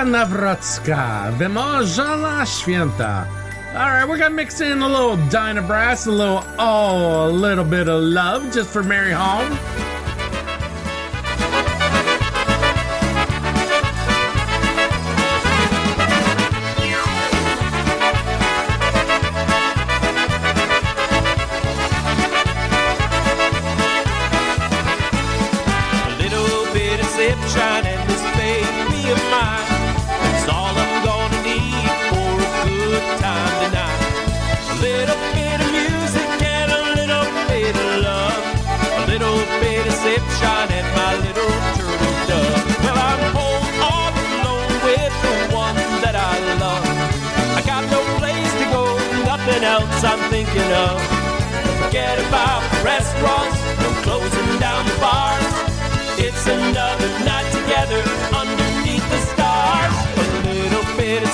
Nawrocka, 0.07 1.31
Wymarzone 1.37 2.45
Święta. 2.45 3.25
Alright, 3.75 4.07
we're 4.07 4.17
gonna 4.17 4.29
mix 4.29 4.61
in 4.61 4.81
a 4.81 4.87
little 4.87 5.17
Dinah 5.29 5.61
Brass, 5.61 6.07
a 6.07 6.11
little, 6.11 6.43
oh, 6.57 7.27
a 7.27 7.31
little 7.31 7.65
bit 7.65 7.89
of 7.89 8.01
love 8.01 8.51
just 8.53 8.69
for 8.69 8.83
Mary 8.83 9.11
Home. 9.11 9.86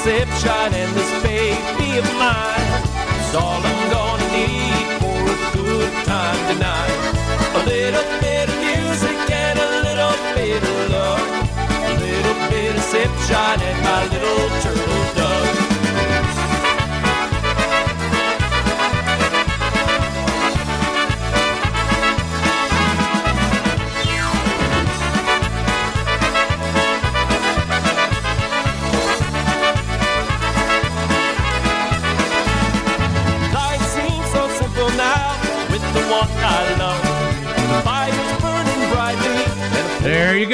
sip 0.03 0.27
shine 0.43 0.73
and 0.73 0.93
this 0.97 1.23
baby 1.23 1.97
of 1.97 2.03
mine 2.19 2.71
is 3.23 3.33
all 3.35 3.61
I'm 3.63 3.89
gonna 3.89 4.27
need 4.35 4.87
for 4.99 5.21
a 5.31 5.37
good 5.55 5.93
time 6.03 6.39
tonight. 6.51 6.99
A 7.55 7.63
little 7.65 8.03
bit 8.19 8.49
of 8.49 8.57
music 8.59 9.17
and 9.31 9.57
a 9.59 9.69
little 9.87 10.15
bit 10.35 10.61
of 10.61 10.91
love, 10.91 11.23
a 11.87 11.93
little 12.03 12.37
bit 12.51 12.75
of 12.75 12.83
sip 12.83 13.11
shine 13.29 13.61
and 13.61 13.79
my 13.81 14.03
little 14.11 14.49
turtle. 14.59 15.02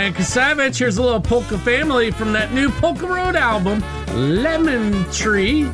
Ryan 0.00 0.14
Kasavich. 0.14 0.78
Here's 0.78 0.96
a 0.96 1.02
little 1.02 1.20
Polka 1.20 1.58
Family 1.58 2.10
from 2.10 2.32
that 2.32 2.54
new 2.54 2.70
Polka 2.70 3.06
Road 3.06 3.36
album, 3.36 3.84
Lemon 4.14 5.04
Tree. 5.12 5.64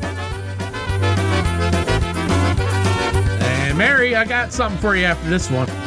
And 3.39 3.77
Mary, 3.77 4.17
I 4.17 4.25
got 4.25 4.51
something 4.51 4.81
for 4.81 4.97
you 4.97 5.05
after 5.05 5.29
this 5.29 5.49
one. 5.49 5.86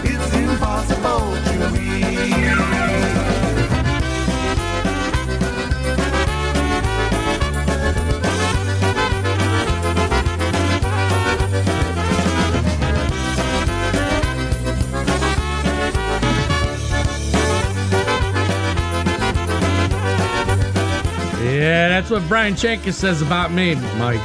Yeah, 21.61 21.89
that's 21.89 22.09
what 22.09 22.27
Brian 22.27 22.55
Chankis 22.55 22.95
says 22.95 23.21
about 23.21 23.51
me, 23.51 23.75
Mike. 23.99 24.19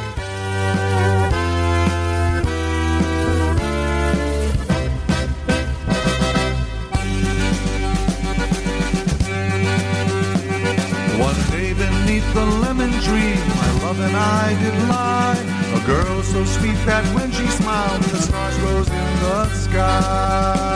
One 11.21 11.37
day 11.51 11.75
beneath 11.75 12.33
the 12.33 12.47
lemon 12.47 12.91
tree, 13.03 13.35
my 13.35 13.83
love 13.83 14.01
and 14.01 14.17
I 14.17 14.57
did 14.59 14.89
lie. 14.89 15.37
A 15.75 15.87
girl 15.87 16.23
so 16.23 16.43
sweet 16.47 16.79
that 16.87 17.05
when 17.15 17.31
she 17.33 17.47
smiled, 17.49 18.03
the 18.05 18.17
stars 18.17 18.59
rose 18.61 18.89
in 18.89 18.95
the 18.95 19.49
sky. 19.51 20.76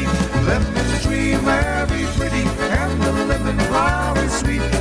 Very 1.37 2.05
pretty, 2.17 2.43
and 2.43 3.01
the 3.01 3.11
living 3.25 3.59
flower 3.67 4.17
is 4.19 4.39
sweet. 4.39 4.80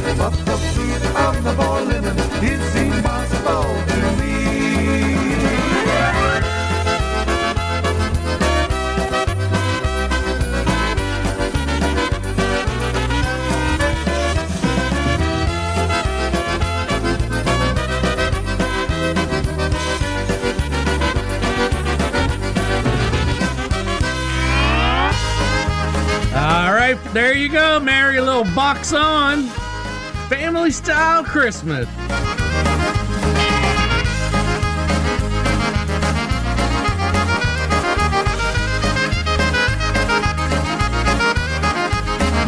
There 27.31 27.39
you 27.39 27.49
go, 27.49 27.79
Mary. 27.79 28.17
A 28.17 28.25
little 28.25 28.43
box 28.57 28.93
on. 28.93 29.45
Family 30.29 30.73
style 30.73 31.23
Christmas. 31.23 31.87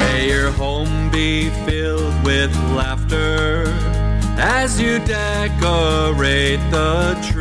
May 0.01 0.27
your 0.29 0.51
home 0.51 1.11
be 1.13 1.51
filled 1.65 2.25
with 2.25 2.53
laughter 2.75 3.67
as 4.37 4.81
you 4.81 4.99
decorate 4.99 6.59
the 6.73 7.17
tree. 7.31 7.32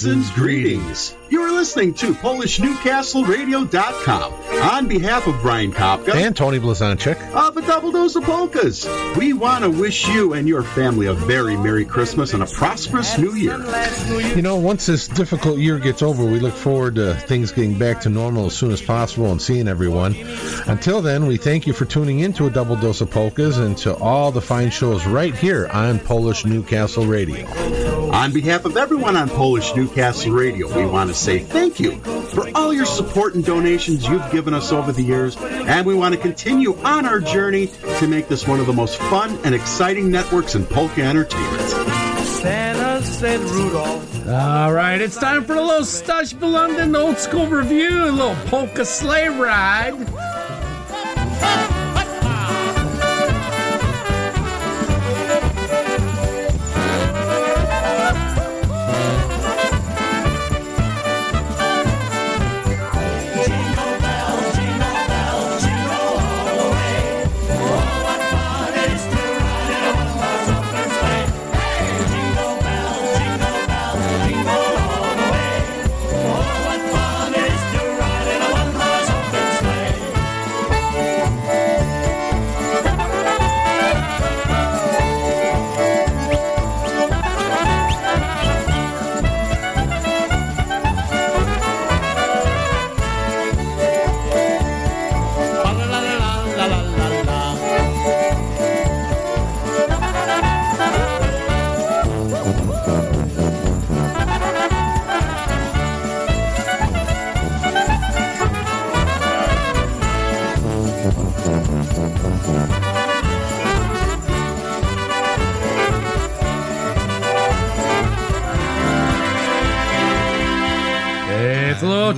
Season's 0.00 0.30
greetings. 0.30 1.14
You're 1.28 1.52
listening 1.52 1.92
to 1.94 2.14
PolishNewcastleRadio.com. 2.14 4.32
On 4.62 4.86
behalf 4.88 5.26
of 5.26 5.38
Brian 5.42 5.72
Kopka 5.72 6.14
and 6.14 6.34
Tony 6.34 6.58
Blazonczyk 6.58 7.20
of 7.34 7.54
A 7.58 7.60
Double 7.60 7.92
Dose 7.92 8.16
of 8.16 8.24
Polkas, 8.24 8.88
we 9.18 9.34
want 9.34 9.64
to 9.64 9.70
wish 9.70 10.08
you 10.08 10.32
and 10.32 10.48
your 10.48 10.62
family 10.62 11.06
a 11.06 11.12
very 11.12 11.54
Merry 11.54 11.84
Christmas 11.84 12.32
and 12.32 12.42
a 12.42 12.46
prosperous 12.46 13.18
New 13.18 13.34
Year. 13.34 13.58
You 14.34 14.40
know, 14.40 14.56
once 14.56 14.86
this 14.86 15.06
difficult 15.06 15.58
year 15.58 15.78
gets 15.78 16.00
over, 16.00 16.24
we 16.24 16.40
look 16.40 16.54
forward 16.54 16.94
to 16.94 17.14
things 17.14 17.52
getting 17.52 17.78
back 17.78 18.00
to 18.00 18.08
normal 18.08 18.46
as 18.46 18.56
soon 18.56 18.72
as 18.72 18.80
possible 18.80 19.30
and 19.30 19.42
seeing 19.42 19.68
everyone. 19.68 20.16
Until 20.66 21.02
then, 21.02 21.26
we 21.26 21.36
thank 21.36 21.66
you 21.66 21.74
for 21.74 21.84
tuning 21.84 22.20
in 22.20 22.32
to 22.32 22.46
A 22.46 22.50
Double 22.50 22.76
Dose 22.76 23.02
of 23.02 23.10
Polkas 23.10 23.58
and 23.58 23.76
to 23.78 23.94
all 23.96 24.32
the 24.32 24.40
fine 24.40 24.70
shows 24.70 25.04
right 25.04 25.34
here 25.34 25.68
on 25.68 25.98
Polish 25.98 26.46
Newcastle 26.46 27.04
Radio. 27.04 27.46
On 28.12 28.32
behalf 28.32 28.64
of 28.64 28.76
everyone 28.76 29.16
on 29.16 29.28
Polish 29.28 29.74
Newcastle 29.76 30.32
Radio, 30.32 30.66
we 30.76 30.84
want 30.84 31.08
to 31.10 31.14
say 31.14 31.38
thank 31.38 31.78
you 31.78 32.00
for 32.00 32.50
all 32.56 32.72
your 32.72 32.84
support 32.84 33.34
and 33.34 33.44
donations 33.44 34.06
you've 34.06 34.30
given 34.32 34.52
us 34.52 34.72
over 34.72 34.90
the 34.90 35.02
years, 35.02 35.36
and 35.36 35.86
we 35.86 35.94
want 35.94 36.14
to 36.14 36.20
continue 36.20 36.76
on 36.78 37.06
our 37.06 37.20
journey 37.20 37.68
to 37.98 38.08
make 38.08 38.26
this 38.26 38.46
one 38.48 38.58
of 38.58 38.66
the 38.66 38.72
most 38.72 38.98
fun 38.98 39.38
and 39.44 39.54
exciting 39.54 40.10
networks 40.10 40.56
in 40.56 40.66
polka 40.66 41.02
entertainment. 41.02 41.62
Santa 42.26 43.00
said 43.02 43.40
Rudolph. 43.40 44.28
All 44.28 44.72
right, 44.72 45.00
it's 45.00 45.16
time 45.16 45.44
for 45.44 45.54
a 45.54 45.62
little 45.62 45.84
Stush 45.84 46.38
London 46.40 46.96
old 46.96 47.16
school 47.16 47.46
review, 47.46 48.04
a 48.04 48.10
little 48.10 48.36
polka 48.46 48.84
sleigh 48.84 49.28
ride. 49.28 49.94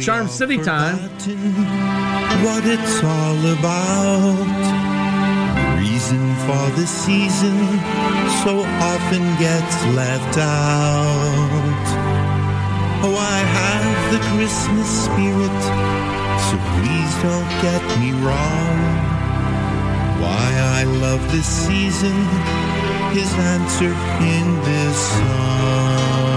Charm 0.03 0.27
City 0.27 0.59
time. 0.59 0.99
what 2.43 2.65
it's 2.67 3.05
all 3.05 3.39
about. 3.55 4.49
The 5.55 5.79
reason 5.79 6.35
for 6.45 6.65
the 6.75 6.89
season 6.89 7.57
so 8.43 8.67
often 8.83 9.23
gets 9.39 9.77
left 9.95 10.39
out. 10.39 11.85
Oh, 13.05 13.15
I 13.15 13.39
have 13.61 14.13
the 14.13 14.19
Christmas 14.35 14.91
spirit, 15.05 15.61
so 16.51 16.59
please 16.75 17.13
don't 17.23 17.53
get 17.63 17.83
me 18.01 18.11
wrong. 18.27 18.79
Why 20.21 20.49
I 20.79 20.83
love 20.83 21.23
this 21.31 21.47
season 21.47 22.17
is 23.15 23.33
answered 23.35 24.01
in 24.21 24.61
this 24.65 24.99
song. 25.13 26.32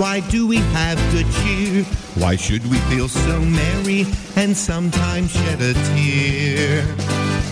Why 0.00 0.20
do 0.30 0.46
we 0.46 0.56
have 0.72 0.96
good 1.12 1.26
cheer? 1.44 1.84
Why 2.16 2.34
should 2.34 2.64
we 2.70 2.78
feel 2.88 3.06
so 3.06 3.38
merry 3.38 4.06
and 4.34 4.56
sometimes 4.56 5.30
shed 5.30 5.60
a 5.60 5.74
tear? 5.92 6.80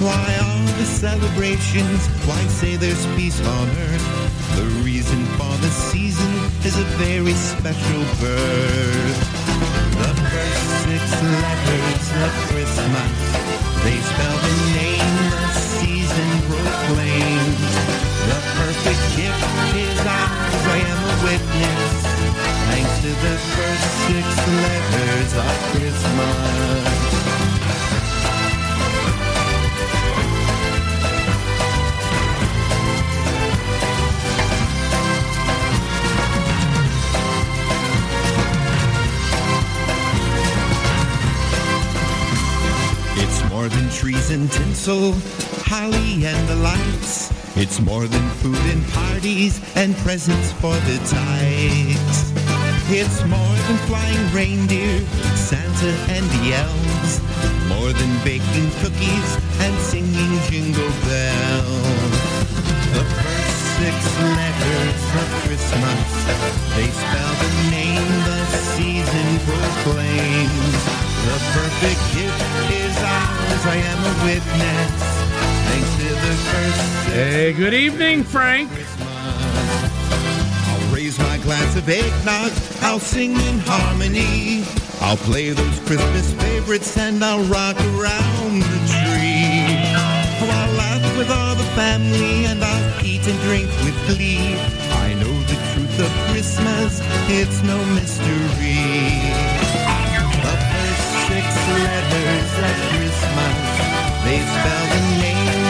Why 0.00 0.28
all 0.48 0.64
the 0.80 0.86
celebrations? 0.86 2.06
Why 2.24 2.40
say 2.48 2.76
there's 2.76 3.04
peace 3.16 3.38
on 3.46 3.68
earth? 3.68 4.56
The 4.56 4.64
reason 4.80 5.26
for 5.36 5.52
the 5.60 5.68
season 5.92 6.32
is 6.64 6.78
a 6.78 6.88
very 6.96 7.34
special 7.34 8.00
birth. 8.16 9.18
The 10.00 10.12
first 10.32 10.64
six 10.88 11.04
letters 11.20 12.06
of 12.24 12.32
Christmas, 12.48 13.12
they 13.84 13.98
spell 14.08 14.38
the 14.40 14.56
name 14.72 15.16
the 15.36 15.52
season 15.52 16.30
proclaims. 16.48 17.60
The 18.24 18.40
perfect 18.56 19.04
gift 19.20 19.44
is 19.76 20.00
ours, 20.00 20.64
I 20.64 20.78
am 20.88 21.00
a 21.04 21.24
witness. 21.28 22.07
To 23.08 23.14
the 23.14 23.38
first 23.38 23.88
six 24.06 24.26
letters 24.46 25.32
of 25.32 25.52
Christmas. 25.72 26.88
It's 43.16 43.50
more 43.50 43.68
than 43.68 43.88
trees 43.88 44.30
and 44.30 44.52
tinsel, 44.52 45.14
holly 45.64 46.26
and 46.26 46.46
the 46.46 46.56
lights. 46.56 47.32
It's 47.56 47.80
more 47.80 48.06
than 48.06 48.28
food 48.42 48.58
and 48.66 48.86
parties 48.88 49.62
and 49.76 49.96
presents 49.96 50.52
for 50.52 50.74
the 50.74 50.98
tykes. 51.08 52.37
It's 52.90 53.22
more 53.24 53.56
than 53.68 53.76
flying 53.84 54.32
reindeer, 54.32 55.04
Santa 55.36 55.92
and 56.08 56.24
the 56.40 56.56
elves. 56.56 57.20
More 57.68 57.92
than 57.92 58.12
baking 58.24 58.70
cookies 58.80 59.30
and 59.60 59.76
singing 59.84 60.32
jingle 60.48 60.88
bells. 61.04 62.16
The 62.96 63.04
first 63.04 63.60
six 63.76 63.96
letters 64.24 65.04
of 65.20 65.28
Christmas, 65.44 66.08
they 66.80 66.88
spell 66.88 67.32
the 67.44 67.52
name 67.68 68.08
the 68.24 68.40
season 68.72 69.28
proclaims. 69.44 70.80
The 71.28 71.38
perfect 71.52 72.00
gift 72.16 72.40
is 72.72 72.96
ours, 73.04 73.62
I 73.68 73.84
am 73.84 74.00
a 74.00 74.14
witness. 74.24 74.96
Thanks 75.68 75.92
to 75.92 76.08
the 76.08 76.34
first 76.48 76.98
Hey, 77.12 77.52
good 77.52 77.74
evening, 77.74 78.24
Frank. 78.24 78.70
I'll 78.70 78.97
my 81.18 81.38
glass 81.38 81.76
of 81.76 81.88
eggnog, 81.88 82.52
I'll 82.82 83.00
sing 83.00 83.32
in 83.32 83.58
harmony. 83.64 84.64
I'll 85.00 85.16
play 85.16 85.50
those 85.50 85.78
Christmas 85.80 86.32
favorites 86.34 86.96
and 86.96 87.22
I'll 87.24 87.44
rock 87.44 87.76
around 87.94 88.62
the 88.62 88.80
tree. 88.98 89.64
Oh, 90.40 90.50
I'll 90.50 90.74
laugh 90.74 91.16
with 91.16 91.30
all 91.30 91.54
the 91.54 91.70
family 91.74 92.46
and 92.46 92.62
I'll 92.62 93.04
eat 93.04 93.26
and 93.26 93.38
drink 93.40 93.68
with 93.84 93.96
glee. 94.06 94.54
I 95.04 95.14
know 95.14 95.34
the 95.52 95.58
truth 95.72 95.96
of 96.00 96.10
Christmas, 96.30 97.00
it's 97.28 97.62
no 97.62 97.78
mystery. 97.94 98.82
The 100.46 100.56
first 100.70 101.06
six 101.28 101.46
letters 101.86 102.52
of 102.66 102.74
Christmas, 102.90 103.58
they 104.24 104.38
spell 104.42 104.86
the 104.94 105.02
name 105.22 105.67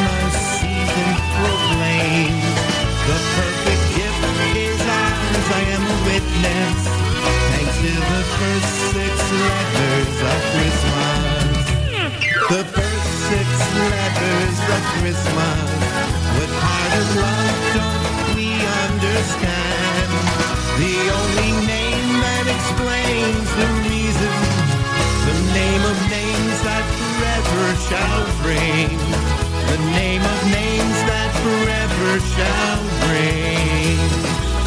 witness. 6.19 6.83
Thanks 7.55 7.77
to 7.79 7.93
the 7.95 8.23
first 8.39 8.73
six 8.91 9.15
letters 9.47 10.15
of 10.33 10.41
Christmas. 10.51 11.63
The 12.55 12.65
first 12.75 13.11
six 13.31 13.49
letters 13.93 14.57
of 14.75 14.83
Christmas. 14.99 15.69
What 16.35 16.51
part 16.59 16.93
of 17.03 17.09
love 17.23 17.59
don't 17.79 18.35
we 18.35 18.51
understand? 18.89 20.09
The 20.83 20.97
only 21.21 21.53
name 21.71 22.11
that 22.27 22.47
explains 22.51 23.49
the 23.61 23.69
reason, 23.87 24.39
the 25.29 25.39
name 25.55 25.83
of 25.87 25.99
names 26.11 26.59
that 26.67 26.85
forever 26.99 27.67
shall 27.87 28.23
reign. 28.43 28.99
The 29.71 29.81
name 29.95 30.23
of 30.23 30.39
names 30.51 30.99
that 31.11 31.31
forever 31.47 32.11
shall 32.35 32.81
reign. 33.07 34.58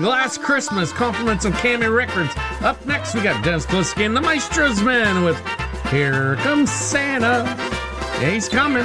Last 0.00 0.42
Christmas, 0.42 0.92
compliments 0.92 1.44
of 1.44 1.52
Cammy 1.54 1.92
Records. 1.92 2.32
Up 2.60 2.84
next, 2.86 3.14
we 3.14 3.20
got 3.20 3.44
Dennis 3.44 3.66
Polisky 3.66 4.06
and 4.06 4.16
the 4.16 4.20
Maestro's 4.20 4.80
Men 4.80 5.24
with 5.24 5.36
Here 5.90 6.36
Comes 6.36 6.70
Santa. 6.70 7.42
Yeah, 8.20 8.30
he's 8.30 8.48
coming. 8.48 8.84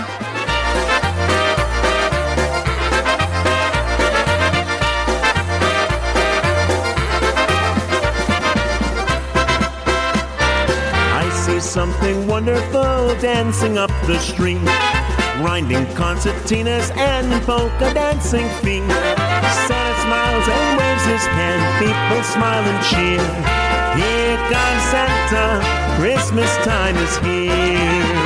I 11.11 11.29
see 11.45 11.59
something 11.59 12.25
wonderful 12.25 13.15
dancing 13.21 13.77
up 13.77 13.91
the 14.07 14.17
street. 14.17 14.57
Grinding 15.37 15.85
concertinas 15.95 16.95
and 16.97 17.43
polka 17.45 17.93
dancing 17.93 18.49
feet. 18.63 19.22
Smiles 20.03 20.47
and 20.49 20.77
waves 20.77 21.05
his 21.05 21.25
hand, 21.27 21.63
people 21.79 22.23
smile 22.23 22.61
and 22.61 22.83
cheer. 22.83 23.23
Here 23.95 24.37
comes 24.51 24.83
Santa, 24.91 25.63
Christmas 25.97 26.53
time 26.65 26.97
is 26.97 27.17
here. 27.19 28.22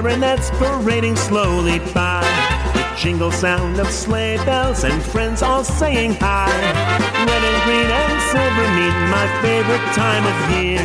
And 0.00 0.08
clarinets 0.08 0.48
parading 0.52 1.14
slowly 1.14 1.78
by. 1.92 2.24
The 2.72 2.96
jingle 2.96 3.30
sound 3.30 3.78
of 3.78 3.90
sleigh 3.90 4.38
bells 4.46 4.82
and 4.82 5.02
friends 5.02 5.42
all 5.42 5.62
saying 5.62 6.14
hi. 6.14 6.48
Red 6.48 7.44
and 7.44 7.60
green 7.68 7.84
and 7.84 8.16
silver 8.32 8.68
mean 8.80 8.96
my 9.12 9.26
favorite 9.42 9.84
time 9.92 10.24
of 10.24 10.36
year. 10.56 10.80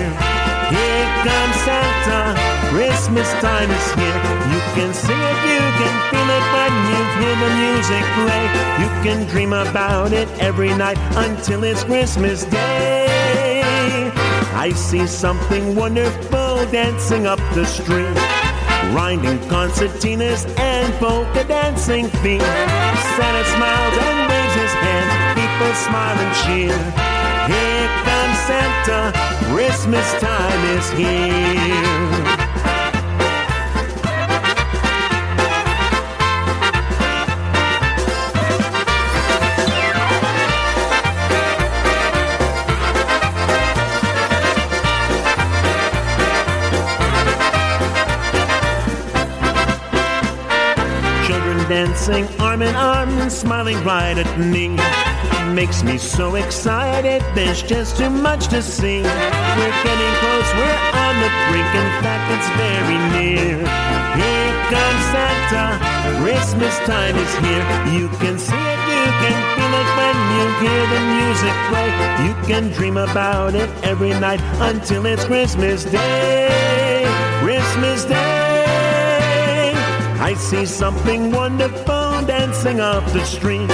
Here 0.67 1.07
comes 1.23 1.55
Santa, 1.63 2.35
Christmas 2.75 3.31
time 3.39 3.71
is 3.71 3.87
here. 3.95 4.19
You 4.51 4.59
can 4.75 4.93
see 4.93 5.21
it, 5.31 5.37
you 5.47 5.63
can 5.79 5.95
feel 6.11 6.29
it 6.35 6.45
when 6.51 6.73
you 6.91 6.99
hear 7.15 7.35
the 7.39 7.51
music 7.63 8.03
play. 8.19 8.43
You 8.83 8.89
can 8.99 9.27
dream 9.29 9.53
about 9.53 10.11
it 10.11 10.27
every 10.39 10.75
night 10.75 10.97
until 11.15 11.63
it's 11.63 11.85
Christmas 11.85 12.43
Day. 12.43 14.11
I 14.55 14.73
see 14.75 15.07
something 15.07 15.73
wonderful 15.73 16.65
dancing 16.69 17.27
up 17.27 17.39
the 17.53 17.65
street. 17.65 18.34
Grinding 18.91 19.39
concertinas 19.49 20.45
and 20.59 20.93
polka 20.95 21.43
dancing 21.43 22.07
feet. 22.21 22.41
Santa 22.41 23.43
smiles 23.55 23.97
and 23.97 24.29
waves 24.29 24.55
his 24.55 24.73
hand. 24.85 25.07
People 25.39 25.73
smile 25.75 26.17
and 26.17 26.33
cheer. 26.41 26.77
Here 27.47 27.89
comes 28.05 28.37
Santa. 28.47 29.11
Christmas 29.53 30.07
time 30.19 30.77
is 30.77 30.89
here. 30.91 32.34
Dancing 51.75 52.25
arm 52.39 52.61
in 52.61 52.73
arm, 52.73 53.29
smiling 53.29 53.75
right 53.83 54.17
at 54.17 54.39
me. 54.39 54.69
Makes 55.53 55.83
me 55.83 55.97
so 55.97 56.35
excited, 56.35 57.21
there's 57.35 57.61
just 57.61 57.97
too 57.97 58.09
much 58.09 58.47
to 58.47 58.61
see. 58.61 59.01
We're 59.03 59.77
getting 59.83 60.13
close, 60.23 60.49
we're 60.55 60.81
on 61.03 61.15
the 61.19 61.31
brink, 61.51 61.71
in 61.75 61.89
fact, 61.99 62.25
it's 62.31 62.49
very 62.55 62.99
near. 63.15 63.59
Here 64.15 64.55
comes 64.71 65.03
Santa, 65.11 65.65
Christmas 66.23 66.75
time 66.87 67.17
is 67.17 67.33
here. 67.43 67.65
You 67.91 68.07
can 68.23 68.39
see 68.39 68.65
it, 68.73 68.81
you 68.95 69.07
can 69.23 69.37
feel 69.55 69.73
it 69.81 69.89
when 69.99 70.15
you 70.35 70.43
hear 70.63 70.83
the 70.95 71.01
music 71.19 71.55
play. 71.67 71.91
You 72.25 72.33
can 72.47 72.71
dream 72.71 72.95
about 72.95 73.53
it 73.53 73.69
every 73.83 74.11
night 74.11 74.39
until 74.71 75.05
it's 75.05 75.25
Christmas 75.25 75.83
Day. 75.83 77.03
Christmas 77.43 78.05
Day. 78.05 78.54
I 80.19 80.33
see 80.33 80.65
something 80.65 81.31
wonderful 81.31 82.21
dancing 82.25 82.79
up 82.79 83.05
the 83.11 83.23
street. 83.25 83.67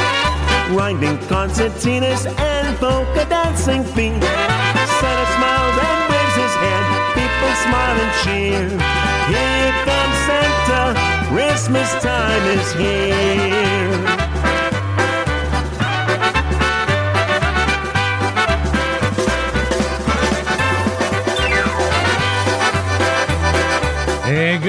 Grinding 0.67 1.17
concertinas 1.29 2.25
and 2.39 2.77
polka 2.77 3.25
dancing 3.29 3.83
feet. 3.83 4.21
Santa 4.99 5.25
smiles 5.35 5.77
and 5.87 6.01
waves 6.11 6.35
his 6.43 6.55
hand. 6.63 6.87
People 7.19 7.53
smile 7.65 7.97
and 8.03 8.13
cheer. 8.23 8.63
Here 9.31 9.73
comes 9.87 10.17
Santa. 10.27 10.83
Christmas 11.29 11.89
time 12.03 12.43
is 12.57 12.73
here. 12.73 13.90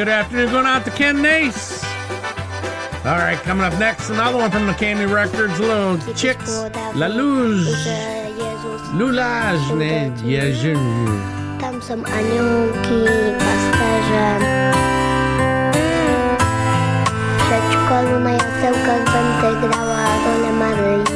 Good 0.04 0.10
afternoon. 0.10 0.50
Going 0.50 0.66
out 0.66 0.84
to 0.84 0.90
Ken 0.90 1.22
Nace. 1.22 1.84
All 3.04 3.18
right, 3.18 3.38
coming 3.44 3.62
up 3.62 3.78
next, 3.78 4.10
another 4.10 4.36
one 4.36 4.50
from 4.50 4.66
McCamey 4.66 5.08
Records, 5.08 5.60
little 5.60 5.96
Chicks, 6.14 6.50
La 6.96 7.06
Luz, 7.06 7.68
Lulage, 8.98 9.60
Jerzy. 10.24 10.74
Tam 11.60 11.82
są 11.82 11.94
aniołki, 11.94 13.00
pasterze. 13.38 14.38
W 17.38 17.42
przedszkolu 17.46 18.20
na 18.20 18.30
jasełkach 18.30 19.04
będę 19.04 19.68
grała 19.68 20.04
rolę 20.24 20.52
Maryi. 20.52 21.11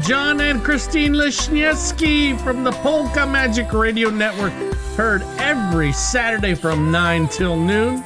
John 0.00 0.40
and 0.40 0.62
Christine 0.62 1.12
Lishnieski 1.12 2.38
from 2.40 2.62
the 2.62 2.72
Polka 2.72 3.26
Magic 3.26 3.72
Radio 3.72 4.10
Network. 4.10 4.52
Heard 4.96 5.22
every 5.38 5.92
Saturday 5.92 6.54
from 6.54 6.90
9 6.90 7.28
till 7.28 7.56
noon. 7.56 8.02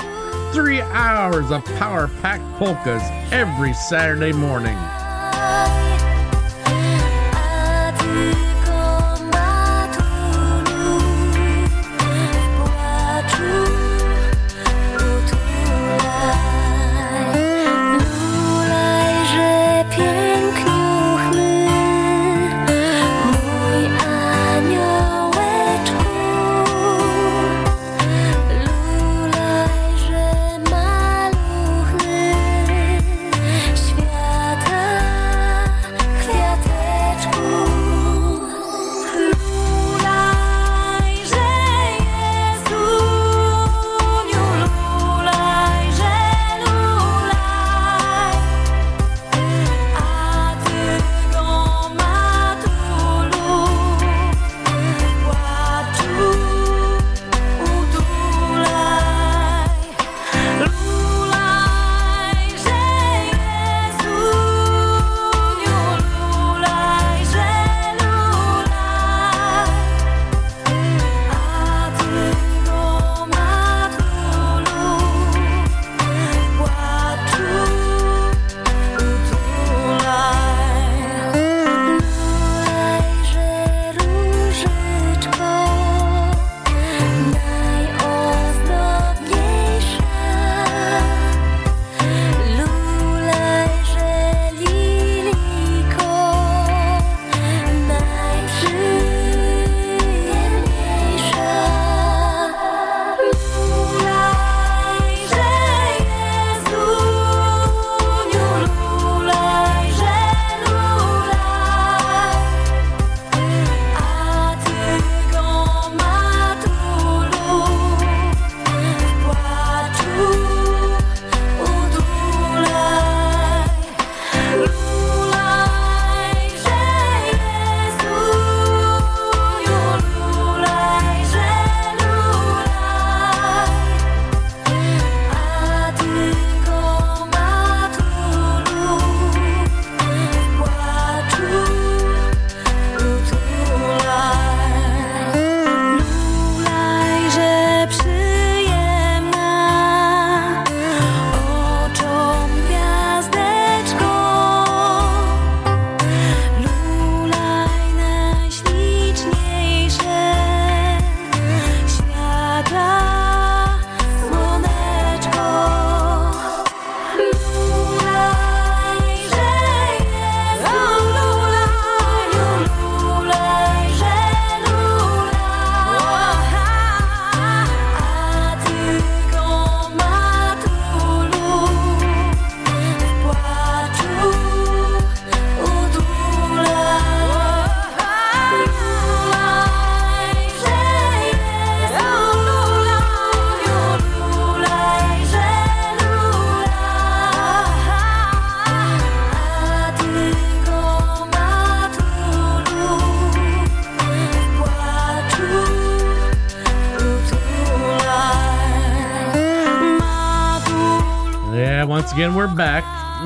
Three 0.52 0.80
hours 0.80 1.50
of 1.50 1.64
power 1.76 2.08
packed 2.20 2.44
polkas 2.58 3.02
every 3.30 3.74
Saturday 3.74 4.32
morning. 4.32 4.76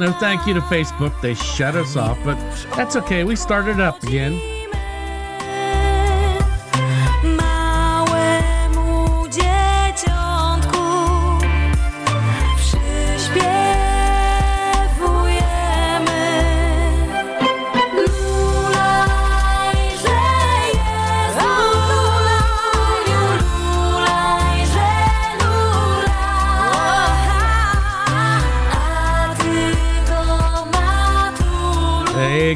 No 0.07 0.13
thank 0.13 0.47
you 0.47 0.55
to 0.55 0.61
Facebook. 0.61 1.21
They 1.21 1.35
shut 1.35 1.75
us 1.75 1.97
off, 1.97 2.17
but 2.25 2.39
that's 2.77 2.95
okay. 2.95 3.25
We 3.25 3.35
started 3.35 3.81
up 3.81 4.01
again. 4.05 4.66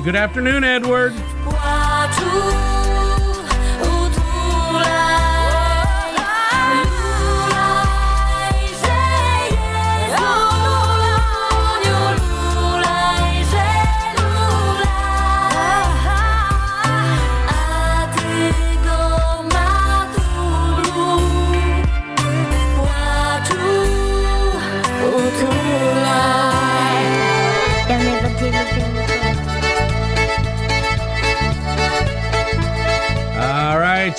Good 0.03 0.17
afternoon, 0.17 0.65
Edward. 0.65 1.13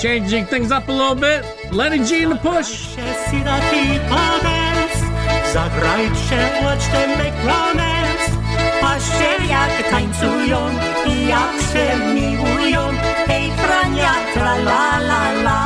Changing 0.02 0.44
things 0.46 0.72
up 0.72 0.88
a 0.88 0.92
little 0.92 1.14
bit. 1.14 1.44
Letty 1.70 1.98
G 1.98 2.24
in 2.24 2.30
the 2.30 2.36
push. 2.36 2.96
Jak 11.28 11.54
się 11.70 11.86
miłują. 12.14 12.82
Hej, 13.26 13.52
frania, 13.52 14.14
tra 14.34 14.54
la 14.56 14.98
la 14.98 15.24
la. 15.46 15.60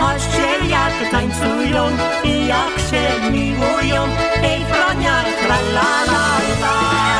Patrzcie 0.00 0.68
jak 0.68 1.10
tańcują 1.10 1.90
i 2.24 2.46
jak 2.46 2.74
się 2.88 3.30
miłują. 3.30 4.06
Hej, 4.42 4.64
frania, 4.64 5.24
tra 5.42 5.58
la 5.74 6.02
la 6.12 6.30
la. 6.60 7.19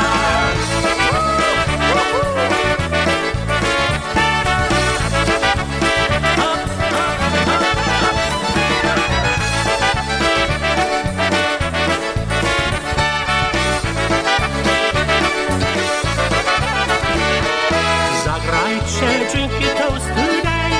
Drink 19.31 19.51
your 19.63 19.73
toast 19.79 20.07
today. 20.17 20.73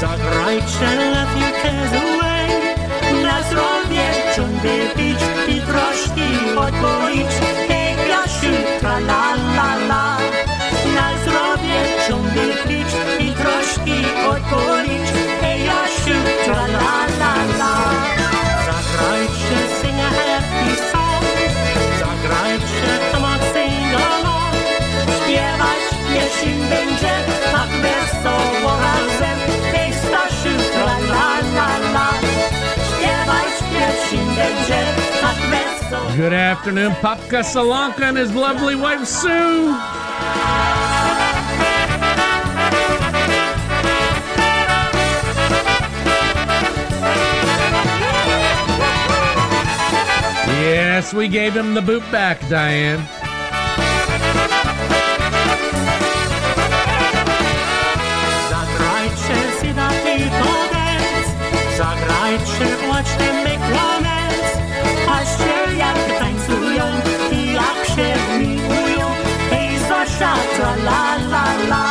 Zagrajcie, 0.00 0.90
cares 1.62 1.92
away. 2.02 2.48
Na 3.22 3.42
zdrowie 3.42 4.04
ciągle 4.36 4.88
pić 4.96 5.20
i 5.48 5.60
troszki 5.60 6.28
odpolić. 6.56 7.32
Hej, 7.68 7.96
Jasiu, 8.08 8.54
tra 8.80 8.98
la 8.98 9.34
la 9.56 9.86
la. 9.88 10.03
Good 36.16 36.32
afternoon, 36.32 36.92
Popka 36.92 37.42
Salanka 37.42 38.02
and 38.02 38.16
his 38.16 38.32
lovely 38.32 38.76
wife 38.76 39.04
Sue. 39.04 39.66
Yes, 50.62 51.12
we 51.12 51.26
gave 51.26 51.56
him 51.56 51.74
the 51.74 51.82
boot 51.82 52.04
back, 52.12 52.38
Diane. 52.48 53.00
Zagrajcie, 61.76 62.84
la 70.86 71.16
la 71.32 71.44
la. 71.70 71.84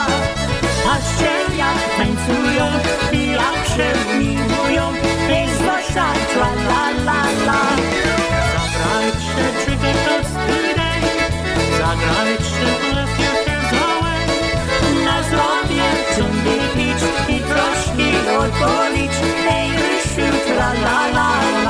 Patrzcie, 0.86 1.34
jak 1.58 1.80
tańcują 1.98 2.66
i 3.12 3.32
jak 3.32 3.60
się 3.74 3.90
miłują. 4.20 4.86
Hej, 5.28 5.48
Zosia, 5.48 6.08
tra 6.34 6.50
la 6.70 6.84
la 7.08 7.22
la. 7.48 7.62
Zagrajcie, 8.54 9.44
drink 9.66 9.84
a 9.90 9.94
toast 10.06 10.34
today. 10.48 11.02
Zagrajcie, 11.78 12.70
your 12.94 13.08
cares 13.18 13.72
away. 13.84 14.26
Na 15.06 15.18
zdrowie 15.24 15.88
ciągle 16.16 16.56
pić 16.76 17.02
i 17.36 17.40
troszki 17.40 18.10
odpolić. 18.40 19.14
Hej, 19.48 19.70
Rysiu, 19.72 20.38
tra 20.48 20.74
la 20.74 21.08
la 21.16 21.30
la. 21.56 21.63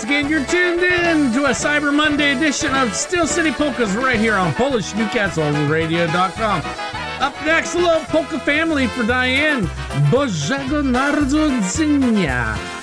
Once 0.00 0.08
again, 0.08 0.30
you're 0.30 0.46
tuned 0.46 0.80
in 0.80 1.30
to 1.34 1.44
a 1.44 1.50
Cyber 1.50 1.94
Monday 1.94 2.34
edition 2.34 2.74
of 2.74 2.94
Steel 2.94 3.26
City 3.26 3.52
Polkas 3.52 3.94
right 3.94 4.18
here 4.18 4.32
on 4.32 4.54
PolishNewcastleRadio.com. 4.54 6.62
Up 7.20 7.34
next, 7.44 7.74
a 7.74 7.78
little 7.78 8.00
polka 8.04 8.40
family 8.40 8.86
for 8.86 9.02
Diane. 9.02 9.66
Bożego 10.10 10.82
Narodzenia. 10.82 12.79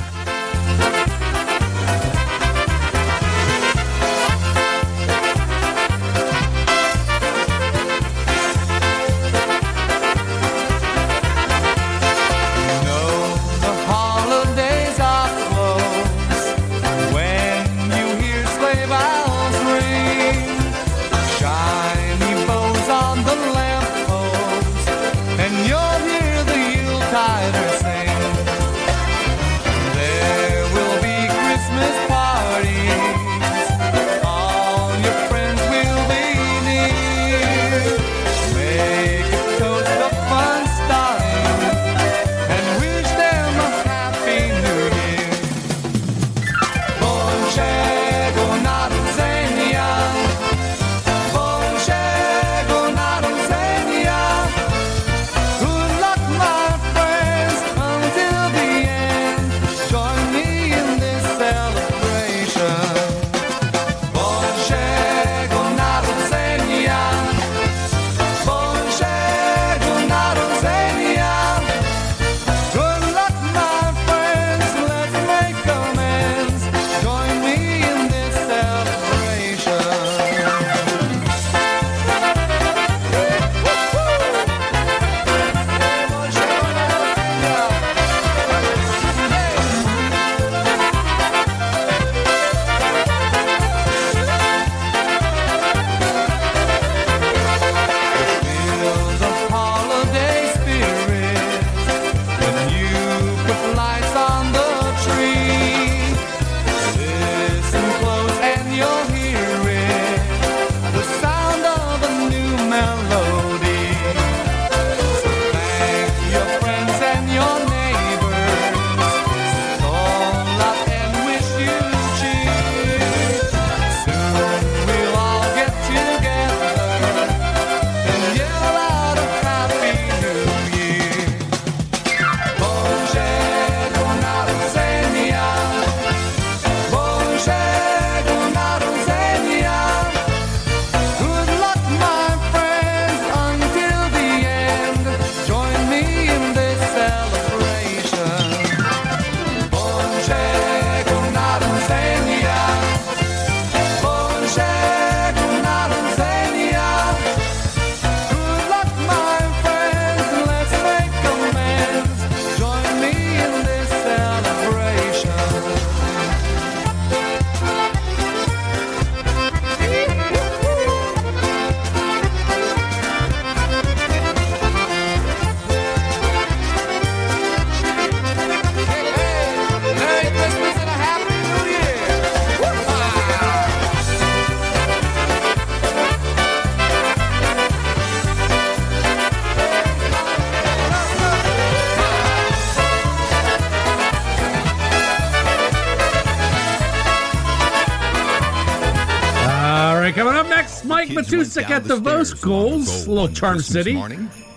Matusik 201.64 201.70
at 201.70 201.84
the 201.86 201.98
Voskuls, 201.98 203.08
little 203.08 203.30
Charm 203.30 203.60
City. 203.60 204.02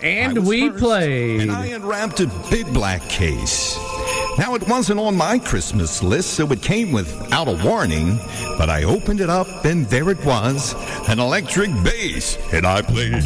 And 0.01 0.45
we 0.47 0.69
played. 0.69 1.41
And 1.41 1.51
I 1.51 1.67
unwrapped 1.67 2.19
a 2.19 2.27
big 2.49 2.71
black 2.73 3.01
case. 3.03 3.77
Now, 4.37 4.55
it 4.55 4.67
wasn't 4.67 4.99
on 4.99 5.15
my 5.15 5.37
Christmas 5.37 6.01
list, 6.01 6.31
so 6.33 6.51
it 6.51 6.61
came 6.61 6.91
without 6.91 7.47
a 7.47 7.59
warning. 7.63 8.17
But 8.57 8.69
I 8.69 8.83
opened 8.83 9.21
it 9.21 9.29
up, 9.29 9.47
and 9.65 9.85
there 9.87 10.09
it 10.09 10.23
was 10.25 10.73
an 11.07 11.19
electric 11.19 11.69
bass. 11.83 12.37
And 12.53 12.65
I 12.65 12.81
played. 12.81 13.23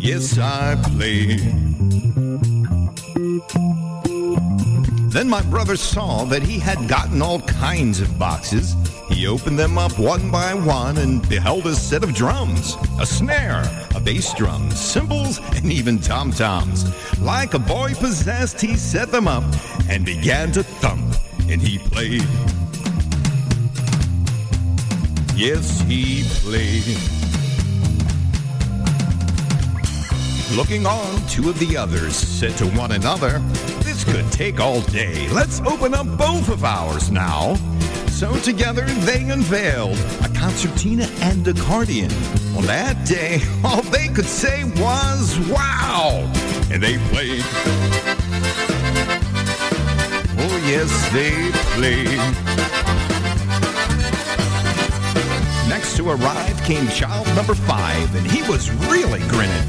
Yes, 0.00 0.38
I 0.38 0.76
played. 0.96 1.40
Then 5.12 5.28
my 5.28 5.42
brother 5.42 5.76
saw 5.76 6.24
that 6.24 6.42
he 6.42 6.58
had 6.58 6.88
gotten 6.88 7.22
all 7.22 7.40
kinds 7.40 8.00
of 8.00 8.18
boxes. 8.18 8.74
He 9.18 9.26
opened 9.26 9.58
them 9.58 9.78
up 9.78 9.98
one 9.98 10.30
by 10.30 10.54
one 10.54 10.98
and 10.98 11.28
beheld 11.28 11.66
a 11.66 11.74
set 11.74 12.04
of 12.04 12.14
drums, 12.14 12.76
a 13.00 13.04
snare, 13.04 13.64
a 13.96 14.00
bass 14.00 14.32
drum, 14.34 14.70
cymbals, 14.70 15.40
and 15.56 15.72
even 15.72 15.98
tom 15.98 16.30
toms. 16.30 16.84
Like 17.18 17.52
a 17.52 17.58
boy 17.58 17.94
possessed, 17.94 18.60
he 18.60 18.76
set 18.76 19.10
them 19.10 19.26
up 19.26 19.42
and 19.88 20.06
began 20.06 20.52
to 20.52 20.62
thump, 20.62 21.16
and 21.48 21.60
he 21.60 21.78
played. 21.78 22.22
Yes, 25.34 25.80
he 25.80 26.22
played. 26.44 26.84
Looking 30.56 30.86
on, 30.86 31.26
two 31.26 31.50
of 31.50 31.58
the 31.58 31.76
others 31.76 32.14
said 32.14 32.56
to 32.58 32.66
one 32.68 32.92
another, 32.92 33.40
This 33.82 34.04
could 34.04 34.30
take 34.30 34.60
all 34.60 34.80
day. 34.82 35.28
Let's 35.30 35.58
open 35.62 35.92
up 35.92 36.06
both 36.16 36.48
of 36.48 36.62
ours 36.62 37.10
now. 37.10 37.56
So 38.18 38.36
together 38.40 38.84
they 39.06 39.30
unveiled 39.30 39.96
a 40.24 40.28
concertina 40.34 41.04
and 41.20 41.46
accordion. 41.46 42.10
On 42.56 42.66
that 42.66 43.06
day, 43.06 43.40
all 43.64 43.80
they 43.80 44.08
could 44.08 44.24
say 44.24 44.64
was, 44.64 45.38
Wow! 45.48 46.28
And 46.72 46.82
they 46.82 46.98
played. 47.12 47.44
Oh, 50.36 50.56
yes, 50.66 50.90
they 51.12 51.30
played. 51.78 52.18
Next 55.68 55.96
to 55.98 56.10
arrive 56.10 56.60
came 56.64 56.88
child 56.88 57.28
number 57.36 57.54
five, 57.54 58.12
and 58.16 58.26
he 58.28 58.42
was 58.50 58.72
really 58.90 59.20
grinning. 59.28 59.68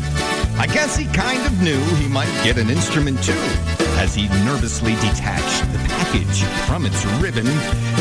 I 0.57 0.65
guess 0.65 0.95
he 0.95 1.05
kind 1.05 1.45
of 1.45 1.61
knew 1.61 1.80
he 1.97 2.07
might 2.07 2.34
get 2.43 2.57
an 2.57 2.71
instrument 2.71 3.23
too. 3.23 3.45
As 4.01 4.15
he 4.15 4.27
nervously 4.43 4.95
detached 4.95 5.38
package 6.10 6.44
from 6.68 6.86
its 6.86 7.06
ribbon, 7.22 7.45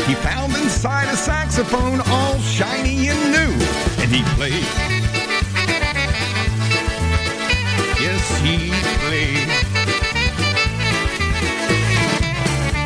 he 0.07 0.15
found 0.15 0.55
inside 0.55 1.07
a 1.13 1.15
saxophone 1.15 2.01
all 2.07 2.39
shiny 2.39 3.09
and 3.09 3.31
new, 3.31 3.65
and 4.01 4.11
he 4.11 4.23
played. 4.35 4.65
Yes, 7.99 8.39
he 8.41 8.71
played. 9.05 9.47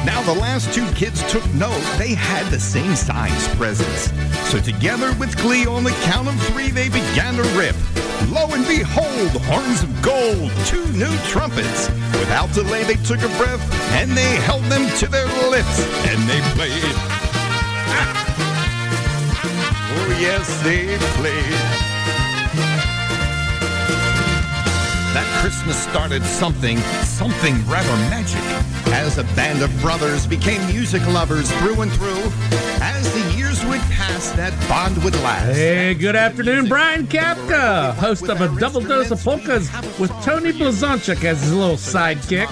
Now, 0.05 0.21
the 0.23 0.33
last 0.33 0.73
two 0.73 0.89
kids 0.91 1.23
took 1.31 1.45
note 1.53 1.81
they 1.97 2.13
had 2.13 2.45
the 2.51 2.59
same 2.59 2.95
size 2.95 3.47
presents. 3.55 4.11
So, 4.49 4.59
together 4.59 5.13
with 5.19 5.37
glee, 5.37 5.65
on 5.65 5.83
the 5.83 5.95
count 6.03 6.27
of 6.27 6.39
three, 6.47 6.69
they 6.69 6.89
began 6.89 7.35
to 7.35 7.43
rip. 7.57 7.75
Lo 8.29 8.47
and 8.53 8.65
behold, 8.67 9.31
horns 9.43 9.83
of 9.83 10.01
gold, 10.01 10.51
two 10.65 10.85
new 10.93 11.15
trumpets. 11.27 11.89
Without 12.19 12.51
delay, 12.53 12.83
they 12.83 12.95
took 12.95 13.21
a 13.21 13.27
breath 13.37 13.72
and 13.99 14.11
they 14.11 14.35
held 14.47 14.63
them 14.65 14.85
to 14.97 15.07
their 15.07 15.27
lips 15.49 15.79
and 16.09 16.19
they 16.29 16.41
played. 16.55 16.95
Oh, 19.95 20.17
yes, 20.19 20.61
they 20.63 20.97
played. 21.17 21.93
That 25.13 25.27
Christmas 25.41 25.77
started 25.77 26.23
something, 26.23 26.79
something 27.03 27.55
rather 27.67 27.95
magic. 28.09 28.41
As 28.93 29.19
a 29.19 29.23
band 29.35 29.61
of 29.61 29.69
brothers 29.79 30.25
became 30.25 30.65
music 30.67 31.05
lovers 31.07 31.51
through 31.59 31.81
and 31.81 31.91
through. 31.91 32.31
As 32.81 33.13
the 33.13 33.37
years 33.37 33.52
would 33.73 33.81
pass, 33.89 34.31
that 34.33 34.53
bond 34.69 35.03
would 35.03 35.15
last. 35.21 35.55
Hey, 35.55 35.95
good 35.95 36.15
afternoon, 36.15 36.67
Brian 36.67 37.07
Kapka, 37.07 37.95
host 37.95 38.29
of 38.29 38.39
a 38.39 38.59
double 38.59 38.81
dose 38.81 39.09
of 39.09 39.23
polkas 39.23 39.67
with 39.99 40.11
Tony 40.21 40.51
Blazonczyk 40.51 41.23
as 41.23 41.41
his 41.41 41.51
little 41.51 41.75
sidekick. 41.75 42.47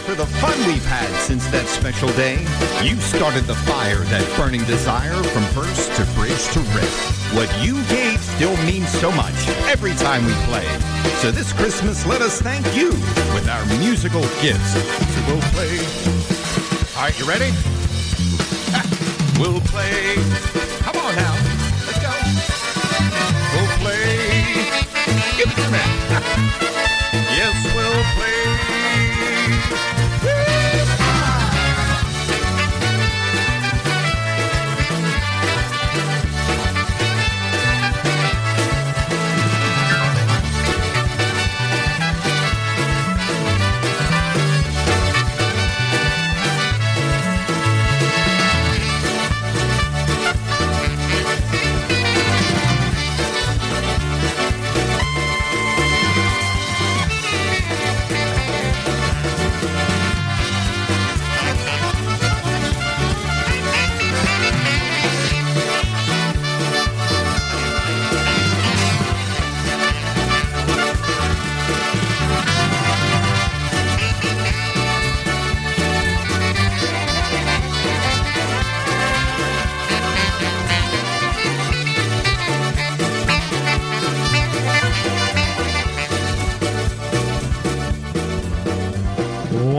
For 0.00 0.16
the 0.16 0.26
fun 0.26 0.58
we've 0.66 0.84
had 0.86 1.08
since 1.20 1.46
that 1.48 1.66
special 1.68 2.08
day, 2.14 2.40
you 2.82 2.96
started 2.96 3.44
the 3.44 3.54
fire, 3.54 4.02
that 4.10 4.26
burning 4.36 4.64
desire 4.64 5.22
from 5.22 5.42
verse 5.54 5.86
to 5.98 6.04
bridge 6.18 6.44
to 6.54 6.60
riff. 6.74 7.34
What 7.36 7.48
you 7.64 7.74
gave 7.86 8.20
still 8.20 8.56
means 8.64 8.88
so 8.88 9.12
much 9.12 9.46
every 9.70 9.94
time 9.94 10.26
we 10.26 10.32
play. 10.50 10.66
So 11.22 11.30
this 11.30 11.52
Christmas, 11.52 12.04
let 12.06 12.22
us 12.22 12.42
thank 12.42 12.66
you 12.74 12.90
with 12.90 13.48
our 13.48 13.64
musical 13.78 14.22
gifts. 14.42 14.72
So 14.74 15.20
we'll 15.28 15.40
play. 15.54 15.78
All 16.96 17.02
right, 17.02 17.20
you 17.20 17.28
ready? 17.28 17.75
We'll 19.38 19.60
play. 19.60 20.14
Come 20.80 20.96
on 20.96 21.14
now. 21.14 21.34
Let's 21.84 22.00
go. 22.00 22.10
We'll 23.52 23.68
play. 23.78 24.64
Give 25.36 25.50
it 25.50 25.56
to 25.56 25.70
me. 25.70 25.78
yes, 27.36 27.56
we'll 27.74 28.02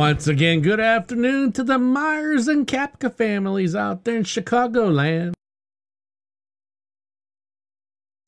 Once 0.07 0.25
again, 0.25 0.61
good 0.61 0.79
afternoon 0.79 1.51
to 1.51 1.65
the 1.65 1.77
Myers 1.77 2.47
and 2.47 2.65
Kapka 2.65 3.13
families 3.13 3.75
out 3.75 4.05
there 4.05 4.15
in 4.15 4.23
Chicagoland. 4.23 5.33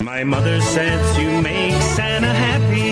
My 0.04 0.26
mother 0.26 0.60
says 0.60 1.18
you 1.18 1.42
make 1.42 1.82
Santa 1.96 2.34
happy. 2.34 2.92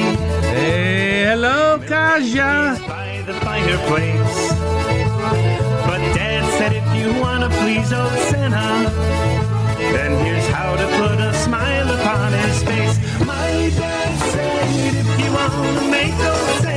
Hey, 0.56 1.26
hello, 1.26 1.80
Kaja. 1.80 2.80
By 2.88 3.24
the 3.28 3.34
fireplace. 3.42 4.52
But 5.86 6.00
Dad 6.16 6.46
said 6.58 6.72
if 6.72 6.88
you 6.96 7.20
wanna 7.20 7.50
please 7.60 7.92
old 7.92 8.18
Santa, 8.32 8.90
then 9.92 10.12
here's 10.24 10.48
how 10.48 10.78
to 10.78 10.88
put 10.96 11.20
a 11.20 11.34
smile 11.34 11.92
upon 11.92 12.32
his 12.32 12.64
face. 12.64 12.98
My 13.26 13.70
dad 13.82 14.18
said 14.32 14.96
if 14.96 15.20
you 15.20 15.30
wanna 15.34 15.92
make 15.92 16.14
old 16.14 16.62
Santa 16.62 16.77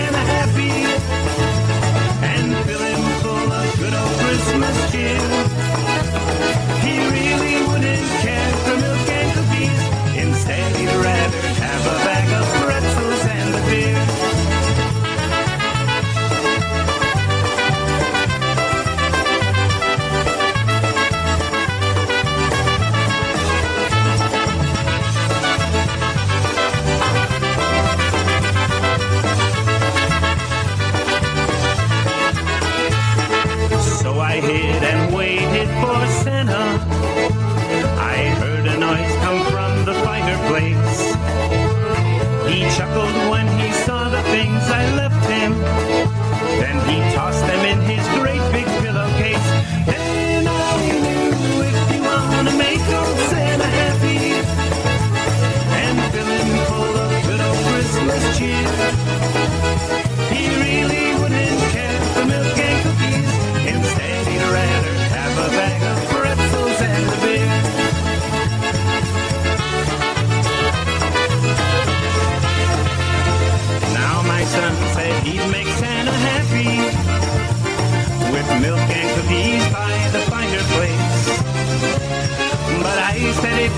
rather 10.96 11.49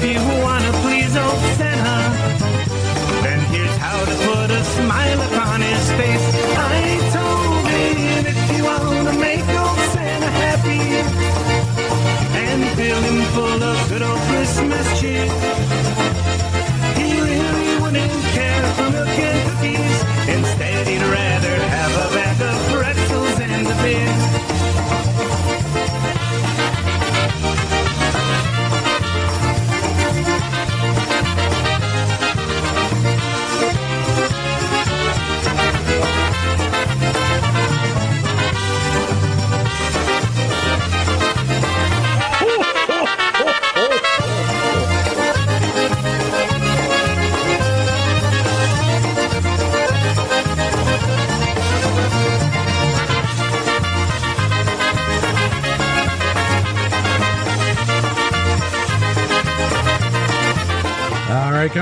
if 0.05 0.17
you 0.17 0.43
wanna 0.43 0.73
please, 0.83 1.17
oh 1.17 1.62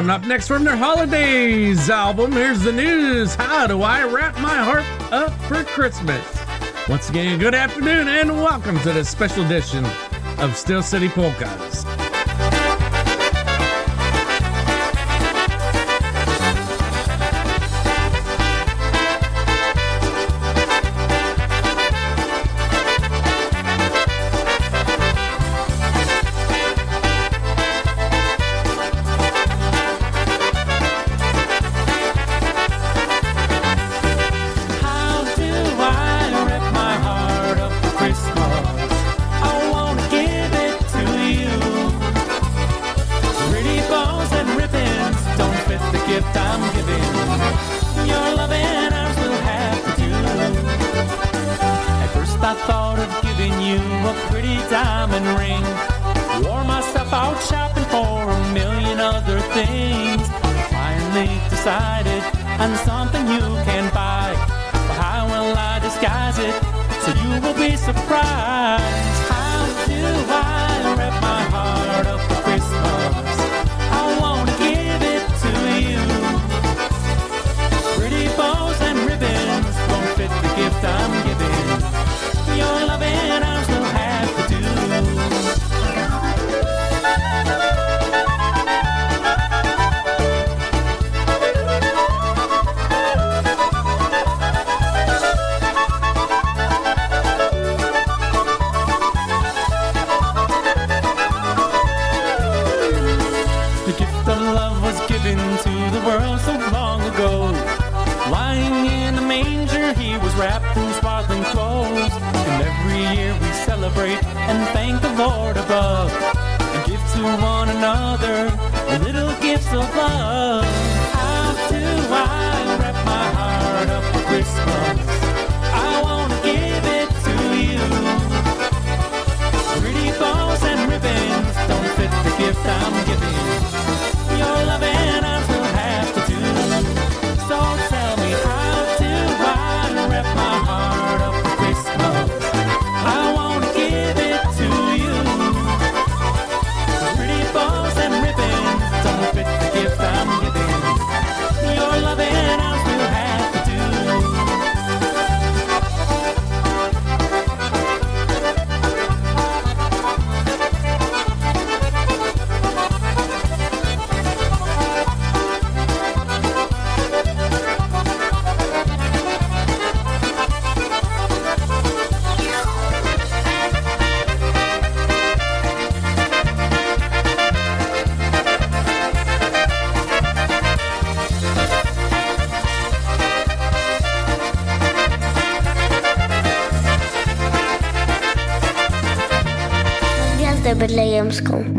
Coming 0.00 0.12
up 0.12 0.24
next 0.24 0.48
from 0.48 0.64
their 0.64 0.78
Holidays 0.78 1.90
album, 1.90 2.32
here's 2.32 2.62
the 2.62 2.72
news 2.72 3.34
How 3.34 3.66
do 3.66 3.82
I 3.82 4.02
wrap 4.04 4.34
my 4.36 4.56
heart 4.56 4.82
up 5.12 5.30
for 5.42 5.62
Christmas? 5.62 6.24
Once 6.88 7.10
again, 7.10 7.38
good 7.38 7.54
afternoon 7.54 8.08
and 8.08 8.32
welcome 8.32 8.78
to 8.78 8.94
this 8.94 9.10
special 9.10 9.44
edition 9.44 9.84
of 10.38 10.56
Steel 10.56 10.82
City 10.82 11.10
Polkas. 11.10 11.79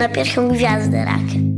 na 0.01 0.09
pierwszą 0.09 0.47
gwiazdę 0.47 1.05
rakiem. 1.05 1.50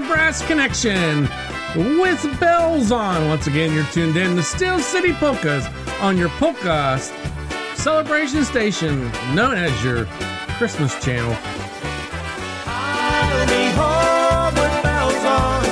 The 0.00 0.06
Brass 0.08 0.46
Connection 0.46 1.22
with 1.98 2.20
bells 2.38 2.92
on. 2.92 3.28
Once 3.28 3.46
again, 3.46 3.72
you're 3.72 3.86
tuned 3.86 4.14
in 4.18 4.36
to 4.36 4.42
Steel 4.42 4.78
City 4.78 5.14
Polkas 5.14 5.64
on 6.02 6.18
your 6.18 6.28
polka 6.36 6.98
celebration 7.76 8.44
station 8.44 9.10
known 9.34 9.54
as 9.54 9.72
your 9.82 10.04
Christmas 10.58 11.02
channel. 11.02 11.34
I'll 12.66 13.46
be 13.46 13.72
home 13.72 14.54
with 14.60 14.82
bells 14.82 15.24
on. 15.24 15.64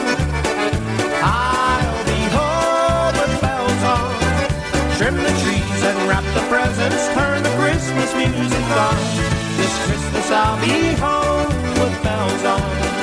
I'll 1.20 2.04
be 2.08 2.24
home 2.32 3.14
with 3.20 3.40
bells 3.42 3.82
on. 3.84 4.96
Trim 4.96 5.16
the 5.16 5.34
trees 5.44 5.82
and 5.84 6.08
wrap 6.08 6.24
the 6.32 6.40
presents. 6.48 7.08
Turn 7.12 7.42
the 7.42 7.50
Christmas 7.60 8.14
music 8.14 8.64
on. 8.72 8.96
This 9.58 9.86
Christmas 9.86 10.30
I'll 10.30 10.58
be 10.62 10.94
home 10.94 11.48
with 11.78 12.02
bells 12.02 12.44
on. 12.44 12.93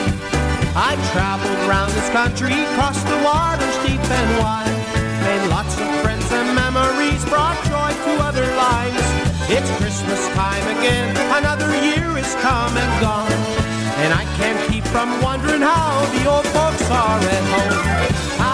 I 0.75 0.95
traveled 1.11 1.59
round 1.67 1.91
this 1.91 2.09
country, 2.15 2.55
crossed 2.79 3.03
the 3.05 3.19
waters 3.27 3.75
deep 3.83 3.99
and 3.99 4.29
wide. 4.39 4.71
Made 5.27 5.43
lots 5.51 5.75
of 5.75 5.87
friends 5.99 6.23
and 6.31 6.55
memories, 6.55 7.23
brought 7.27 7.59
joy 7.67 7.91
to 7.91 8.11
other 8.23 8.47
lives. 8.55 9.03
It's 9.51 9.69
Christmas 9.77 10.21
time 10.31 10.63
again, 10.79 11.11
another 11.35 11.67
year 11.75 12.17
is 12.17 12.31
come 12.39 12.71
and 12.77 12.91
gone. 13.03 13.31
And 13.99 14.13
I 14.13 14.23
can't 14.39 14.59
keep 14.71 14.85
from 14.85 15.21
wondering 15.21 15.61
how 15.61 16.07
the 16.15 16.23
old 16.29 16.47
folks 16.55 16.87
are 16.89 17.19
at 17.19 17.45
home. 17.51 17.79
I'll 18.39 18.50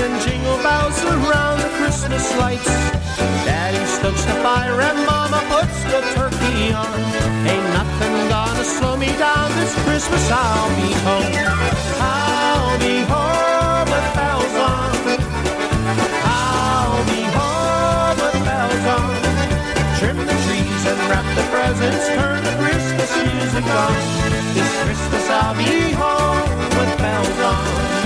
singing 0.00 0.20
jingle 0.20 0.56
bells 0.62 1.02
around 1.04 1.60
the 1.60 1.68
Christmas 1.76 2.24
lights. 2.36 2.72
Daddy 3.44 3.84
stokes 3.86 4.24
the 4.24 4.32
fire 4.42 4.80
and 4.80 4.98
Mama 5.04 5.40
puts 5.52 5.76
the 5.92 6.00
turkey 6.14 6.72
on. 6.72 7.00
Ain't 7.44 7.68
nothing 7.76 8.14
gonna 8.28 8.64
slow 8.64 8.96
me 8.96 9.08
down 9.18 9.50
this 9.58 9.74
Christmas. 9.84 10.24
I'll 10.30 10.70
be 10.80 10.92
home. 11.04 11.28
I'll 12.00 12.78
be 12.78 12.96
home 13.12 13.88
with 13.92 14.08
bells 14.16 14.56
on. 14.72 14.90
I'll 16.24 17.04
be 17.12 17.22
home 17.36 18.16
with 18.24 18.38
bells 18.48 18.84
on. 18.96 19.12
Trim 19.98 20.16
the 20.16 20.36
trees 20.44 20.82
and 20.90 21.00
wrap 21.10 21.26
the 21.36 21.44
presents. 21.52 22.06
Turn 22.16 22.40
the 22.48 22.54
Christmas 22.62 23.10
music 23.28 23.66
on. 23.84 23.94
This 24.56 24.70
Christmas 24.84 25.28
I'll 25.28 25.56
be 25.56 25.92
home 25.92 26.48
with 26.78 26.92
bells 26.98 27.40
on. 27.52 27.99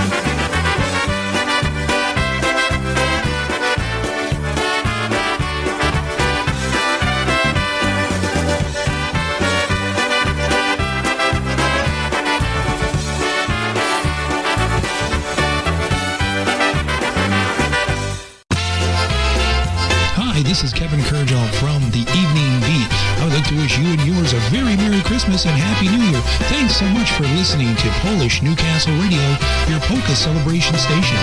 You 23.77 23.91
and 23.91 24.01
yours 24.07 24.33
a 24.33 24.39
very 24.51 24.75
Merry 24.77 25.01
Christmas 25.03 25.45
and 25.45 25.55
Happy 25.55 25.89
New 25.89 26.03
Year. 26.11 26.21
Thanks 26.47 26.77
so 26.77 26.85
much 26.89 27.11
for 27.11 27.23
listening 27.35 27.75
to 27.75 27.87
Polish 27.99 28.41
Newcastle 28.41 28.93
Radio, 28.95 29.21
your 29.67 29.79
polka 29.81 30.15
celebration 30.15 30.77
station. 30.77 31.19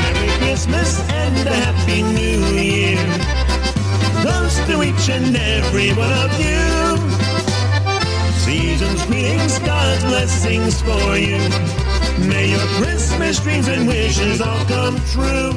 Merry 0.00 0.30
Christmas 0.38 1.00
and 1.10 1.48
a 1.48 1.52
Happy 1.52 2.02
New 2.02 2.40
Year 2.56 2.96
goes 4.24 4.54
to 4.66 4.82
each 4.82 5.10
and 5.10 5.36
every 5.36 5.90
one 5.92 6.12
of 6.12 6.32
you. 6.40 6.96
Season's 8.40 9.04
greetings, 9.06 9.58
God's 9.60 10.04
blessings 10.04 10.80
for 10.80 11.16
you. 11.16 11.38
May 12.28 12.50
your 12.50 12.66
Christmas 12.80 13.40
dreams 13.40 13.68
and 13.68 13.86
wishes 13.86 14.40
all 14.40 14.64
come 14.66 14.96
true. 15.12 15.52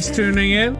Face 0.00 0.16
tuning 0.16 0.52
in. 0.52 0.79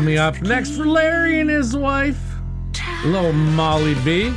Coming 0.00 0.16
up 0.16 0.40
next 0.40 0.78
for 0.78 0.86
Larry 0.86 1.40
and 1.40 1.50
his 1.50 1.76
wife, 1.76 2.18
little 3.04 3.34
Molly 3.34 3.94
B. 3.96 4.32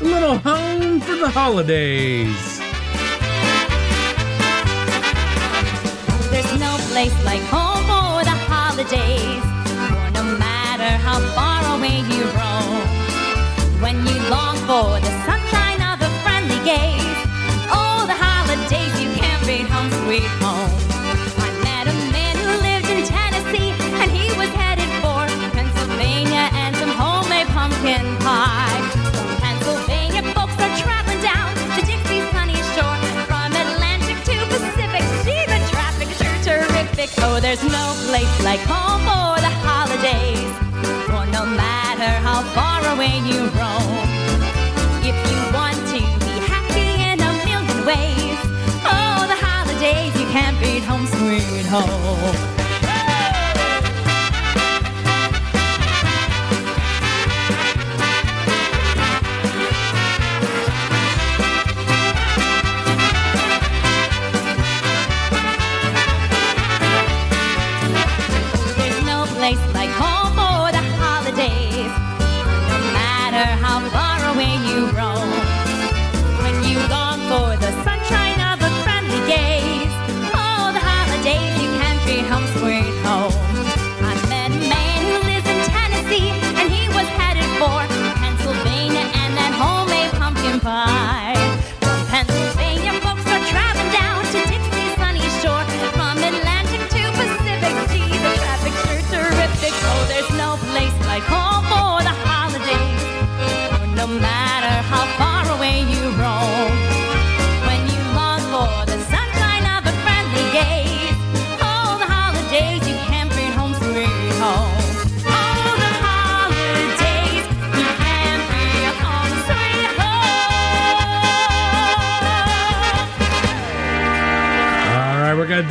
A 0.00 0.04
little 0.04 0.38
home 0.38 1.02
for 1.02 1.16
the 1.16 1.28
holidays. 1.28 2.58
There's 6.30 6.58
no 6.58 6.78
place 6.88 7.12
like 7.26 7.42
home 7.52 7.84
for 7.84 8.24
the 8.24 8.38
holidays. 8.48 9.44
For 9.92 10.10
no 10.16 10.24
matter 10.38 10.96
how 11.04 11.20
far 11.36 11.76
away 11.76 11.98
you 12.08 12.24
roam, 12.32 12.80
when 13.82 13.96
you 14.06 14.16
long 14.30 14.56
for 14.64 14.98
the 14.98 15.12
sunshine 15.28 15.82
of 15.92 16.00
a 16.00 16.08
friendly 16.24 16.56
gaze, 16.64 17.20
oh, 17.68 18.06
the 18.08 18.16
holidays 18.16 18.98
you 18.98 19.12
can't 19.20 19.46
beat 19.46 19.68
home, 19.68 19.90
sweet 20.06 20.41
Oh, 37.24 37.38
there's 37.40 37.62
no 37.62 37.94
place 38.08 38.34
like 38.42 38.60
home 38.66 39.00
for 39.06 39.40
the 39.40 39.52
holidays. 39.62 40.52
For 41.06 41.24
no 41.30 41.46
matter 41.46 42.10
how 42.26 42.42
far 42.54 42.80
away 42.94 43.18
you 43.30 43.40
roam, 43.60 44.08
if 45.06 45.16
you 45.30 45.38
want 45.54 45.78
to 45.94 46.00
be 46.26 46.34
happy 46.52 46.90
in 47.10 47.20
a 47.20 47.32
million 47.46 47.86
ways, 47.86 48.38
oh, 48.84 49.24
the 49.32 49.38
holidays 49.38 50.12
you 50.20 50.26
can't 50.34 50.58
beat 50.60 50.82
home, 50.82 51.06
sweet 51.06 51.66
home. 51.66 52.61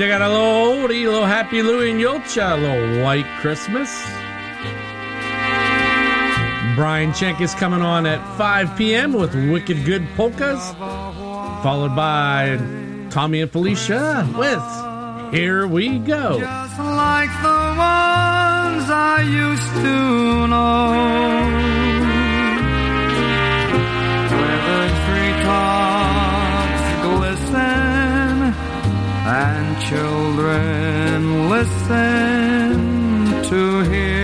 Out 0.02 0.22
a 0.24 0.30
little 0.30 0.88
oldie, 0.88 1.06
a 1.06 1.12
little 1.12 1.28
Happy 1.28 1.62
Louie 1.62 1.92
and 1.92 2.02
Julcia, 2.02 2.54
a 2.54 2.58
little 2.58 3.04
White 3.04 3.28
Christmas. 3.40 3.88
Brian 6.76 7.14
Schenk 7.14 7.40
is 7.40 7.54
coming 7.54 7.84
on 7.84 8.08
at 8.08 8.20
5 8.36 8.76
p.m. 8.76 9.14
with 9.14 9.36
Wicked 9.36 9.86
Good 9.86 10.08
Polkas, 10.18 10.74
followed 11.62 11.96
by 11.96 12.58
Tommy 13.12 13.42
and 13.42 13.52
Felicia 13.52 14.28
with 14.36 15.34
Here 15.36 15.68
We 15.68 16.00
Go. 16.00 16.40
Just 16.40 16.80
like 16.80 17.30
the 17.44 17.76
ones 17.78 18.90
I 18.90 19.22
used 19.22 19.72
to 19.86 20.48
know. 20.48 20.92
Where 24.36 24.62
the 24.66 25.91
and 29.44 29.82
children 29.82 31.50
listen 31.50 32.70
to 33.50 33.82
hear 33.90 34.21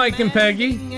Mike 0.00 0.18
and 0.18 0.32
Peggy. 0.32 0.89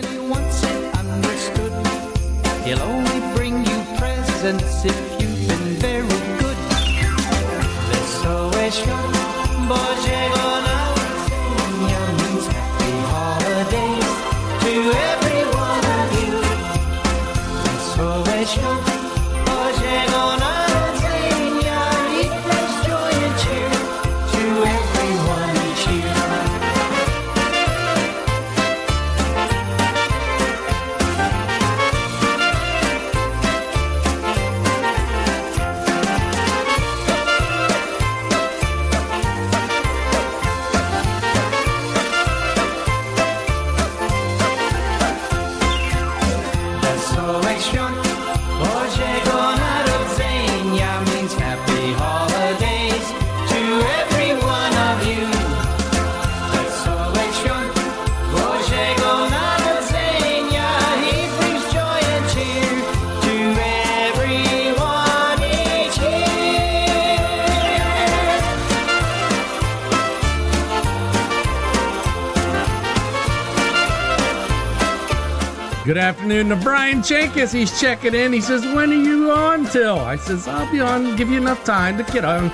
Good 75.84 75.98
afternoon 75.98 76.48
to 76.50 76.56
Brian 76.56 77.02
Jenkins. 77.02 77.50
He's 77.50 77.80
checking 77.80 78.14
in. 78.14 78.32
He 78.32 78.40
says, 78.40 78.64
When 78.64 78.92
are 78.92 78.94
you 78.94 79.32
on 79.32 79.64
till? 79.64 79.98
I 79.98 80.14
says, 80.14 80.46
I'll 80.46 80.70
be 80.70 80.78
on, 80.78 81.16
give 81.16 81.28
you 81.28 81.38
enough 81.38 81.64
time 81.64 81.98
to 81.98 82.04
get 82.04 82.24
on. 82.24 82.52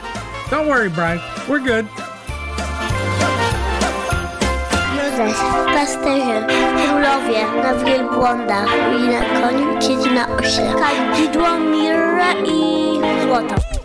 Don't 0.48 0.66
worry, 0.66 0.88
Brian. 0.88 1.20
We're 1.46 1.60
good. 1.60 1.86
I 1.94 2.00
na 8.48 8.64
koniu 9.40 9.78
na. 10.14 10.24
Kadzidło, 10.80 11.48
złoto. 13.24 13.77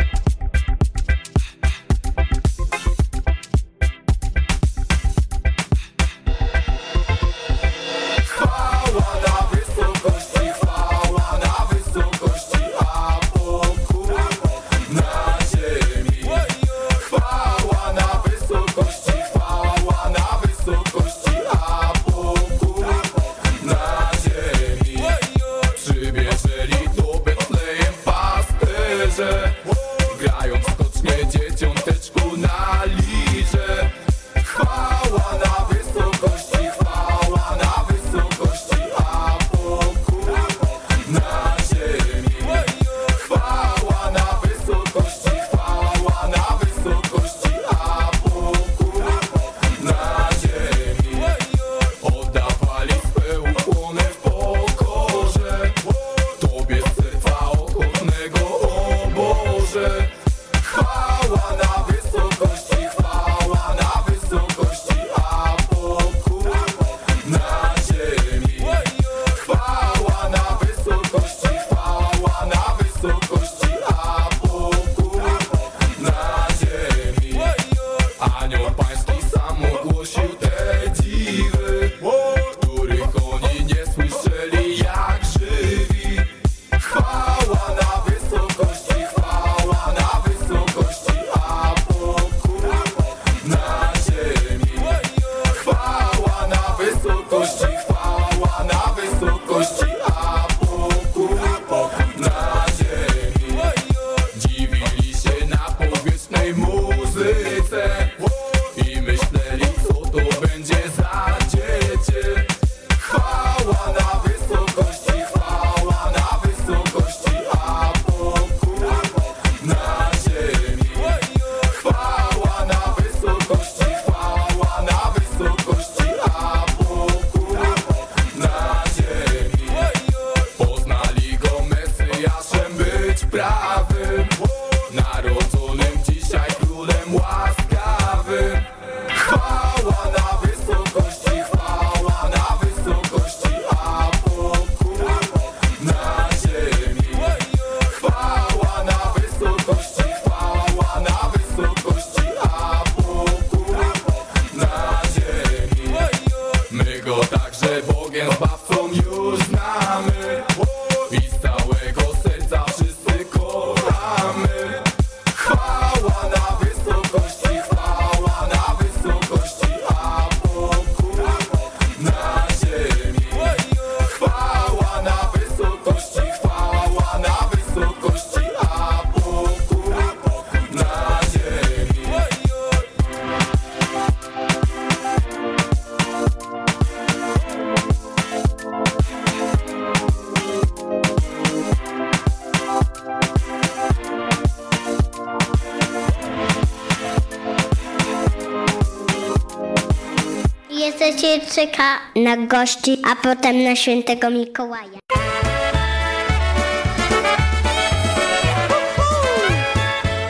Piecyka 200.92 202.00
na 202.16 202.38
gości, 202.38 202.98
a 203.12 203.16
potem 203.16 203.64
na 203.64 203.76
świętego 203.76 204.30
Mikołaja. 204.30 205.00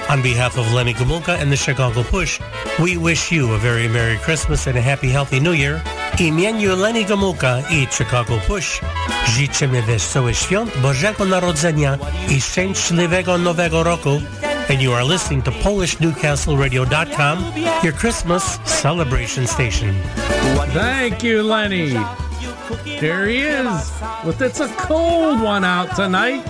On 0.10 0.22
behalf 0.22 0.58
of 0.58 0.74
Lenny 0.74 0.94
Gomulka 0.94 1.34
and 1.34 1.52
the 1.52 1.58
Chicago 1.58 2.04
Push, 2.04 2.40
we 2.80 2.98
wish 2.98 3.32
you 3.32 3.54
a 3.54 3.58
very 3.58 3.90
Merry 3.90 4.18
Christmas 4.18 4.68
and 4.68 4.78
a 4.78 4.82
Happy 4.82 5.10
Healthy 5.10 5.42
New 5.42 5.56
Year. 5.56 5.82
Imieniu 6.20 6.76
Lenny 6.76 7.04
Gomulka 7.04 7.58
i 7.70 7.88
Chicago 7.92 8.38
Push 8.48 8.82
życzymy 9.26 9.82
wesołych 9.82 10.38
świąt 10.38 10.78
Bożego 10.78 11.26
Narodzenia 11.26 11.98
i 12.30 12.42
szczęśliwego 12.42 13.38
Nowego 13.38 13.84
Roku. 13.84 14.22
And 14.70 14.82
you 14.82 14.94
are 14.94 15.04
listening 15.04 15.42
to 15.44 15.52
PolishNewcastleRadio.com, 15.52 17.84
your 17.84 17.94
Christmas 17.94 18.44
celebration 18.66 19.46
station. 19.46 19.94
Thank 20.72 21.22
you, 21.24 21.44
Lenny. 21.44 21.98
There 23.00 23.28
he 23.28 23.40
is 23.40 23.92
with 24.26 24.42
It's 24.42 24.62
a 24.62 24.70
Cold 24.70 25.42
One 25.42 25.66
out 25.66 25.96
tonight. 25.96 26.44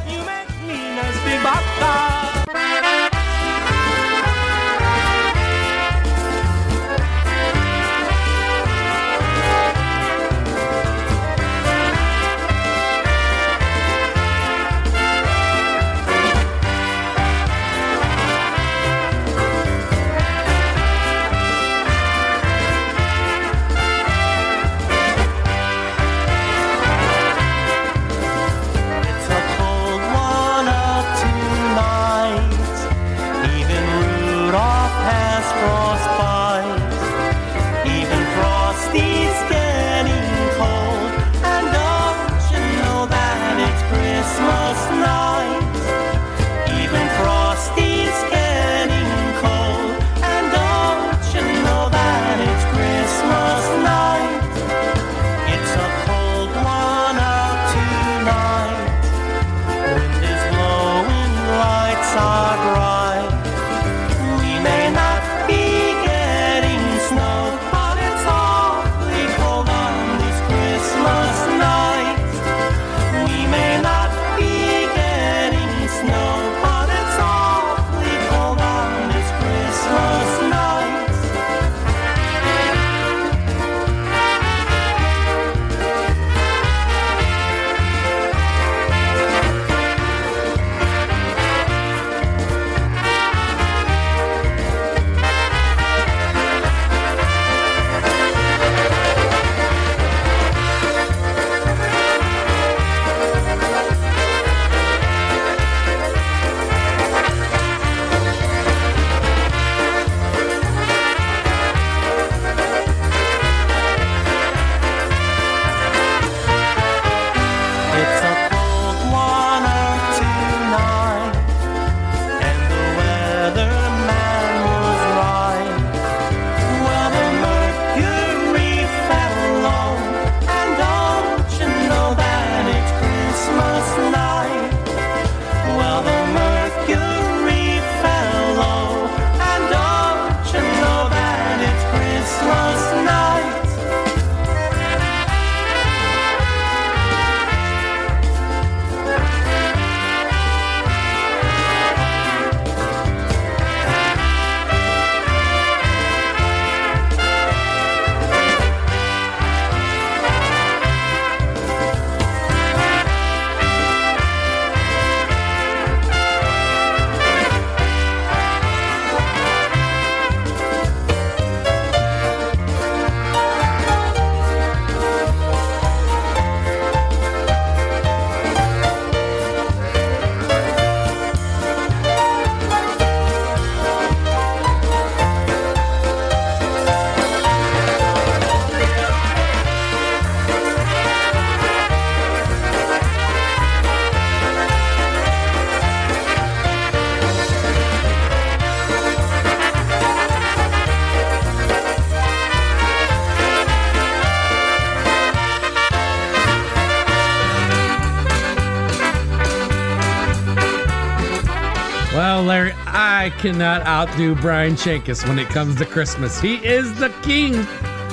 Cannot 213.43 213.85
outdo 213.85 214.35
Brian 214.35 214.75
Shankus 214.75 215.27
when 215.27 215.37
it 215.37 215.49
comes 215.49 215.75
to 215.75 215.85
Christmas. 215.85 216.39
He 216.39 216.65
is 216.65 216.97
the 216.97 217.09
king 217.23 217.53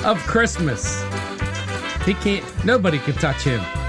of 0.03 0.17
Christmas. 0.27 1.01
He 2.03 2.15
can't, 2.15 2.65
nobody 2.65 2.99
can 2.99 3.13
touch 3.13 3.43
him. 3.43 3.80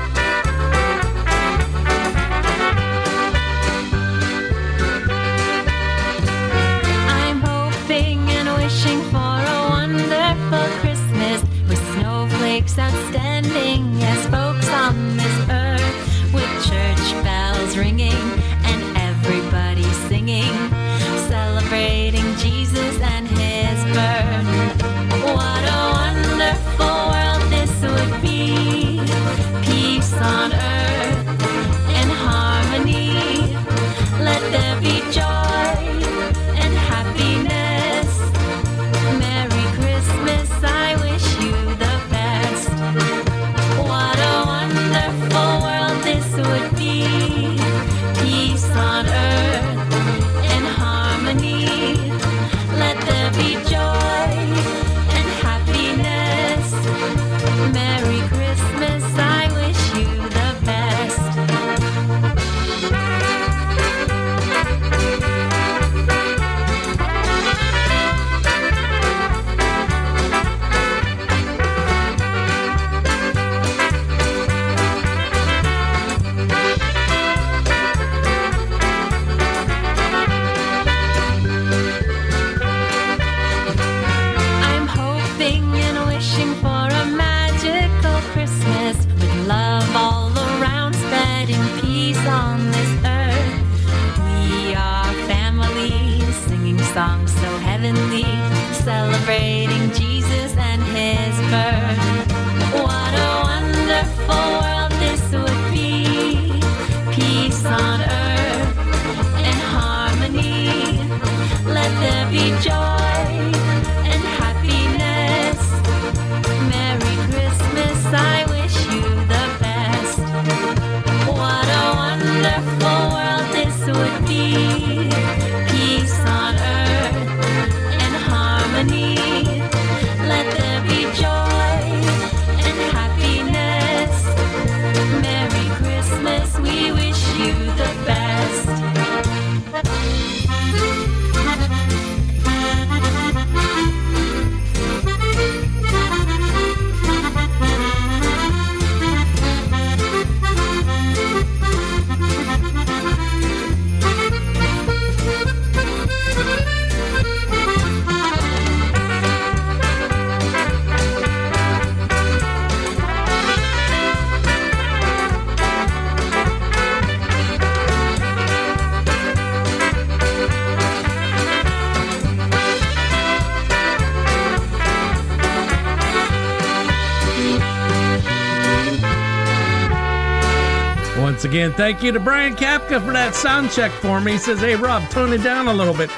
Again, 181.53 181.73
thank 181.75 182.03
you 182.03 182.11
to 182.11 182.19
Brian 182.19 182.57
Kapka 182.57 183.05
for 183.05 183.13
that 183.13 183.35
sound 183.35 183.71
check 183.71 183.91
for 183.91 184.23
me. 184.23 184.33
He 184.33 184.39
says, 184.39 184.61
hey, 184.61 184.75
Rob, 184.75 185.07
tone 185.11 185.35
it 185.35 185.43
down 185.43 185.69
a 185.69 185.75
little 185.75 185.93
bit. 185.93 186.09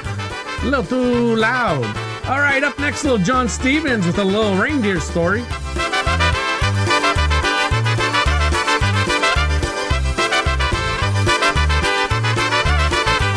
A 0.61 0.65
little 0.65 0.85
too 0.85 1.35
loud. 1.35 1.83
All 2.25 2.39
right, 2.39 2.63
up 2.63 2.79
next, 2.79 3.03
little 3.03 3.17
John 3.17 3.49
Stevens 3.49 4.07
with 4.07 4.17
a 4.17 4.23
little 4.23 4.55
reindeer 4.55 5.01
story. 5.01 5.43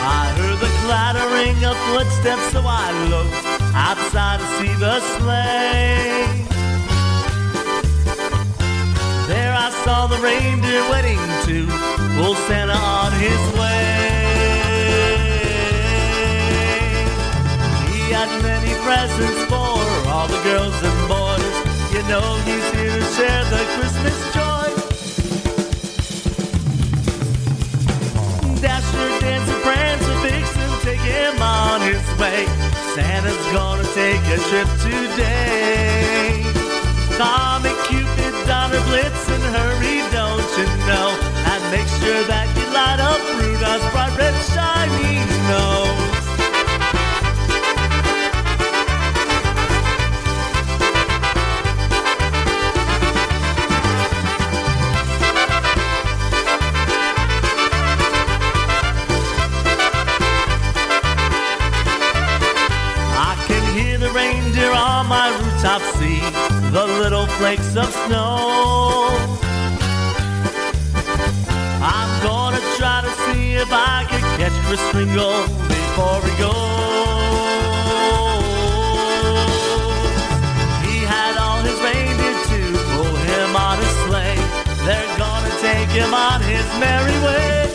I 0.04 0.32
heard 0.38 0.60
the 0.60 0.70
clattering 0.86 1.64
of 1.64 1.76
footsteps, 1.88 2.52
so 2.52 2.62
I 2.64 2.92
looked 3.10 3.34
outside 3.74 4.38
to 4.38 4.46
see 4.58 4.72
the 4.74 5.00
sleigh. 5.18 6.47
Saw 9.88 10.06
the 10.06 10.18
reindeer 10.18 10.82
waiting 10.92 11.22
to 11.48 11.66
pull 12.16 12.34
Santa 12.46 12.76
on 12.76 13.10
his 13.24 13.42
way. 13.56 13.88
He 17.88 18.12
had 18.12 18.28
many 18.42 18.72
presents 18.84 19.40
for 19.48 19.80
all 20.12 20.28
the 20.28 20.42
girls 20.44 20.76
and 20.88 21.00
boys. 21.08 21.56
You 21.94 22.02
know 22.10 22.26
he's 22.44 22.68
here 22.76 22.96
to 23.00 23.06
share 23.16 23.44
the 23.54 23.62
Christmas 23.76 24.18
joy. 24.36 24.68
Dasher, 28.60 29.08
Dancer, 29.24 29.58
Prancer, 29.64 30.16
Vixen, 30.24 30.70
take 30.84 31.04
him 31.16 31.40
on 31.40 31.80
his 31.80 32.04
way. 32.20 32.44
Santa's 32.94 33.44
gonna 33.56 33.88
take 33.96 34.24
a 34.36 34.38
trip 34.50 34.68
today. 34.84 36.44
Comet, 37.16 37.87
Donner, 38.78 38.90
Blitz, 38.90 39.28
and 39.28 39.42
hurry, 39.42 39.98
don't 40.12 40.58
you 40.58 40.64
know? 40.86 41.18
And 41.46 41.62
make 41.70 41.88
sure 42.00 42.22
that 42.26 42.46
you 42.56 42.64
light 42.72 43.00
up 43.00 43.20
Rudolph's 43.40 43.90
bright 43.92 44.16
red 44.16 44.34
shiny 44.52 45.18
nose. 45.48 45.77
Flakes 67.38 67.76
of 67.76 67.88
snow. 68.06 69.16
I'm 71.80 72.10
gonna 72.26 72.58
try 72.76 73.00
to 73.06 73.12
see 73.24 73.54
if 73.54 73.70
I 73.70 74.04
can 74.10 74.22
catch 74.38 74.56
Chris 74.66 74.82
Kringle 74.90 75.46
before 75.70 76.20
he 76.26 76.34
goes. 76.42 76.58
He 80.82 80.96
had 81.14 81.34
all 81.38 81.62
his 81.62 81.78
reindeer 81.86 82.36
to 82.50 82.60
pull 82.94 83.14
him 83.30 83.50
on 83.54 83.78
his 83.78 83.94
sleigh. 84.06 84.42
They're 84.84 85.14
gonna 85.16 85.54
take 85.60 85.90
him 85.90 86.12
on 86.12 86.40
his 86.42 86.66
merry 86.82 87.18
way. 87.26 87.70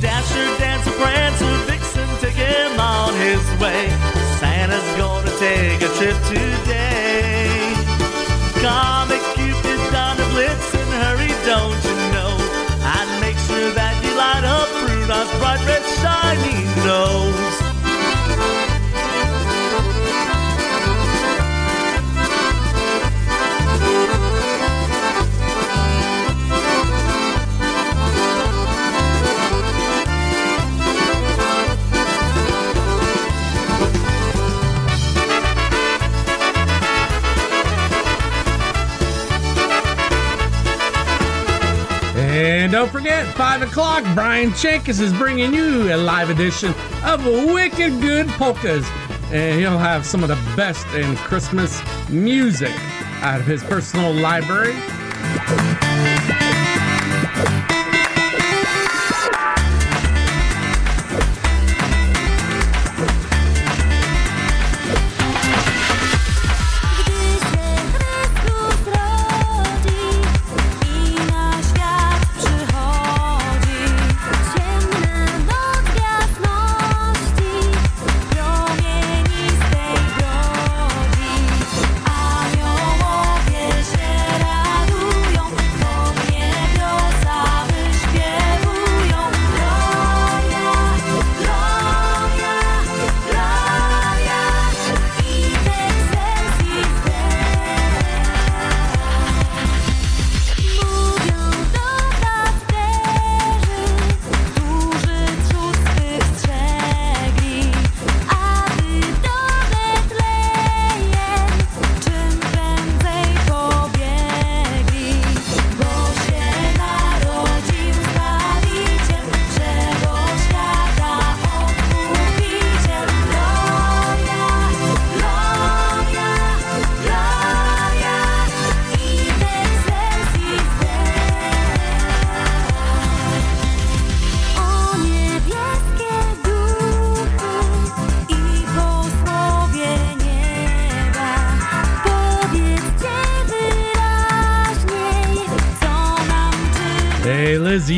Dasher, 0.00 0.48
Dancer, 0.58 0.96
Prancer, 1.00 1.54
Vixen, 1.68 2.08
take 2.22 2.40
him 2.48 2.80
on 2.80 3.12
his 3.26 3.44
way. 3.60 3.90
Santa's 4.40 4.96
gonna 4.96 5.15
take 5.38 5.82
a 5.82 5.88
trip 5.96 6.16
today. 6.24 7.74
Comet, 8.62 9.20
Cupid, 9.34 9.80
Donner, 9.92 10.28
Blitz, 10.30 10.74
and 10.74 10.92
hurry, 11.02 11.32
don't 11.44 11.82
you 11.84 11.96
know? 12.14 12.32
And 12.96 13.20
make 13.20 13.36
sure 13.46 13.70
that 13.72 13.94
you 14.02 14.12
light 14.16 14.44
up 14.44 14.68
Rudolph's 14.88 15.38
bright 15.38 15.60
red 15.66 15.84
shiny 16.00 16.64
nose. 16.86 17.15
Don't 42.76 42.92
forget, 42.92 43.26
5 43.36 43.62
o'clock, 43.62 44.04
Brian 44.14 44.50
Chankis 44.50 45.00
is 45.00 45.10
bringing 45.14 45.54
you 45.54 45.94
a 45.94 45.96
live 45.96 46.28
edition 46.28 46.74
of 47.06 47.24
Wicked 47.24 48.02
Good 48.02 48.28
Polkas. 48.28 48.86
And 49.32 49.58
he'll 49.58 49.78
have 49.78 50.04
some 50.04 50.22
of 50.22 50.28
the 50.28 50.38
best 50.56 50.86
in 50.88 51.16
Christmas 51.16 51.80
music 52.10 52.74
out 53.22 53.40
of 53.40 53.46
his 53.46 53.64
personal 53.64 54.12
library. 54.12 54.74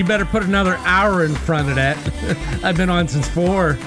Better 0.08 0.24
put 0.24 0.42
another 0.42 0.76
hour 0.78 1.22
in 1.22 1.34
front 1.34 1.68
of 1.68 1.74
that. 1.74 1.96
I've 2.64 2.78
been 2.78 2.88
on 2.88 3.06
since 3.08 3.28
4. 3.28 3.78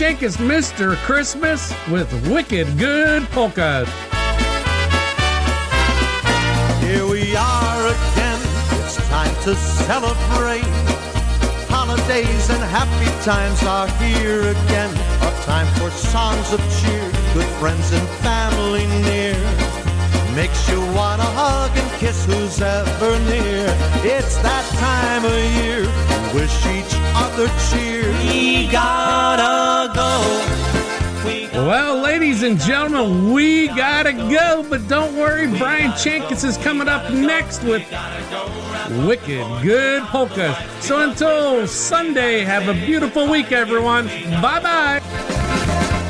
Brian 0.00 0.16
Chankis, 0.16 0.36
Mr. 0.38 0.96
Christmas 1.04 1.74
with 1.90 2.10
Wicked 2.30 2.78
Good 2.78 3.22
Polka. 3.32 3.84
Here 6.80 7.06
we 7.06 7.36
are 7.36 7.86
again. 7.86 8.40
It's 8.80 8.96
time 9.08 9.34
to 9.44 9.54
celebrate. 9.54 10.64
Holidays 11.68 12.48
and 12.48 12.62
happy 12.62 13.24
times 13.24 13.62
are 13.64 13.88
here 14.02 14.40
again. 14.40 14.90
A 15.20 15.42
time 15.44 15.66
for 15.78 15.90
songs 15.90 16.50
of 16.52 16.60
cheer, 16.80 17.10
good 17.34 17.50
friends 17.58 17.92
and 17.92 18.08
family 18.24 18.86
near. 19.04 19.36
Makes 20.34 20.66
you 20.70 20.80
wanna 20.94 21.28
hug 21.36 21.76
and 21.76 21.90
kiss 22.00 22.24
who's 22.24 22.60
ever 22.62 23.18
near. 23.28 23.66
It's 24.02 24.36
that 24.38 24.64
time 24.78 25.24
of 25.26 25.62
year. 25.62 26.09
We 26.32 26.40
wish 26.40 26.66
each 26.66 26.94
other 27.14 27.48
cheer. 27.70 28.10
We 28.22 28.68
gotta 28.70 29.92
go. 29.94 30.56
Well, 31.66 32.00
ladies 32.00 32.42
and 32.42 32.58
gentlemen, 32.58 33.32
we 33.32 33.68
gotta 33.68 34.12
go, 34.12 34.64
but 34.68 34.86
don't 34.88 35.16
worry, 35.16 35.46
Brian 35.58 35.90
Chankis 35.92 36.44
is 36.44 36.56
coming 36.56 36.88
up 36.88 37.12
next 37.12 37.62
with 37.64 37.82
Wicked 39.06 39.44
Good 39.62 40.02
Polka. 40.04 40.56
So 40.80 41.08
until 41.08 41.66
Sunday, 41.66 42.40
have 42.40 42.68
a 42.68 42.74
beautiful 42.74 43.28
week, 43.28 43.52
everyone. 43.52 44.06
Bye 44.40 44.60
bye. 44.60 45.00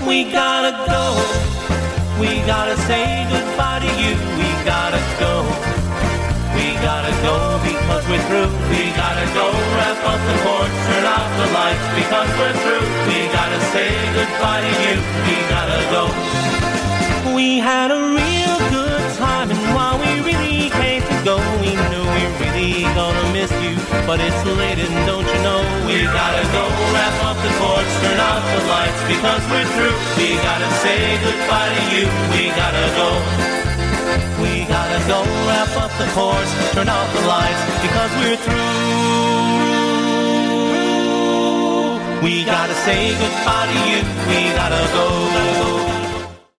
We 0.07 0.31
gotta 0.31 0.73
go. 0.87 2.21
We 2.21 2.41
gotta 2.47 2.77
say 2.83 3.27
goodbye 3.31 3.81
to 3.81 3.87
you. 3.87 4.15
We 4.39 4.65
gotta 4.65 5.01
go. 5.19 5.70
Gotta 6.83 7.13
go 7.21 7.61
because 7.61 8.05
we're 8.09 8.25
through. 8.25 8.49
We 8.73 8.89
gotta 8.97 9.27
go 9.37 9.53
wrap 9.77 10.01
up 10.01 10.17
the 10.17 10.37
porch, 10.41 10.73
turn 10.89 11.05
off 11.05 11.29
the 11.37 11.49
lights 11.53 11.87
because 11.93 12.31
we're 12.41 12.57
through. 12.65 12.87
We 13.05 13.29
gotta 13.29 13.61
say 13.69 13.93
goodbye 14.17 14.65
to 14.65 14.73
you. 14.89 14.97
We 15.29 15.37
gotta 15.53 15.81
go. 15.93 16.03
We 17.37 17.59
had 17.59 17.91
a 17.93 18.01
real 18.01 18.57
good 18.73 19.05
time, 19.21 19.51
and 19.53 19.61
while 19.77 20.01
we 20.01 20.25
really 20.25 20.71
came 20.81 21.03
to 21.05 21.17
go, 21.23 21.37
we 21.61 21.77
knew 21.93 22.07
we 22.17 22.23
really 22.41 22.89
gonna 22.97 23.27
miss 23.37 23.53
you. 23.61 23.77
But 24.09 24.25
it's 24.25 24.41
late, 24.49 24.81
and 24.81 24.97
don't 25.05 25.29
you 25.29 25.41
know 25.45 25.61
we 25.85 26.09
gotta 26.09 26.45
go 26.57 26.65
wrap 26.97 27.17
up 27.29 27.37
the 27.45 27.53
porch, 27.61 27.91
turn 28.01 28.21
off 28.25 28.41
the 28.57 28.63
lights 28.73 29.03
because 29.05 29.43
we're 29.53 29.69
through. 29.77 29.97
We 30.17 30.41
gotta 30.41 30.71
say 30.81 31.21
goodbye 31.21 31.71
to 31.77 31.83
you. 31.93 32.05
We 32.33 32.49
gotta 32.57 32.87
go. 32.97 33.60
Gotta 35.07 35.25
go 35.25 35.31
wrap 35.47 35.77
up 35.77 35.91
the 35.99 36.05
porch, 36.13 36.49
turn 36.73 36.89
off 36.89 37.13
the 37.15 37.21
lights 37.27 37.65
because 37.81 38.11
we're 38.21 38.37
through. 38.37 38.57
We 42.23 42.45
gotta 42.45 42.75
say 42.75 43.13
goodbye 43.13 43.67
to 43.67 43.73
you. 43.91 44.03
We 44.29 44.53
gotta 44.55 44.93
go. 44.93 46.00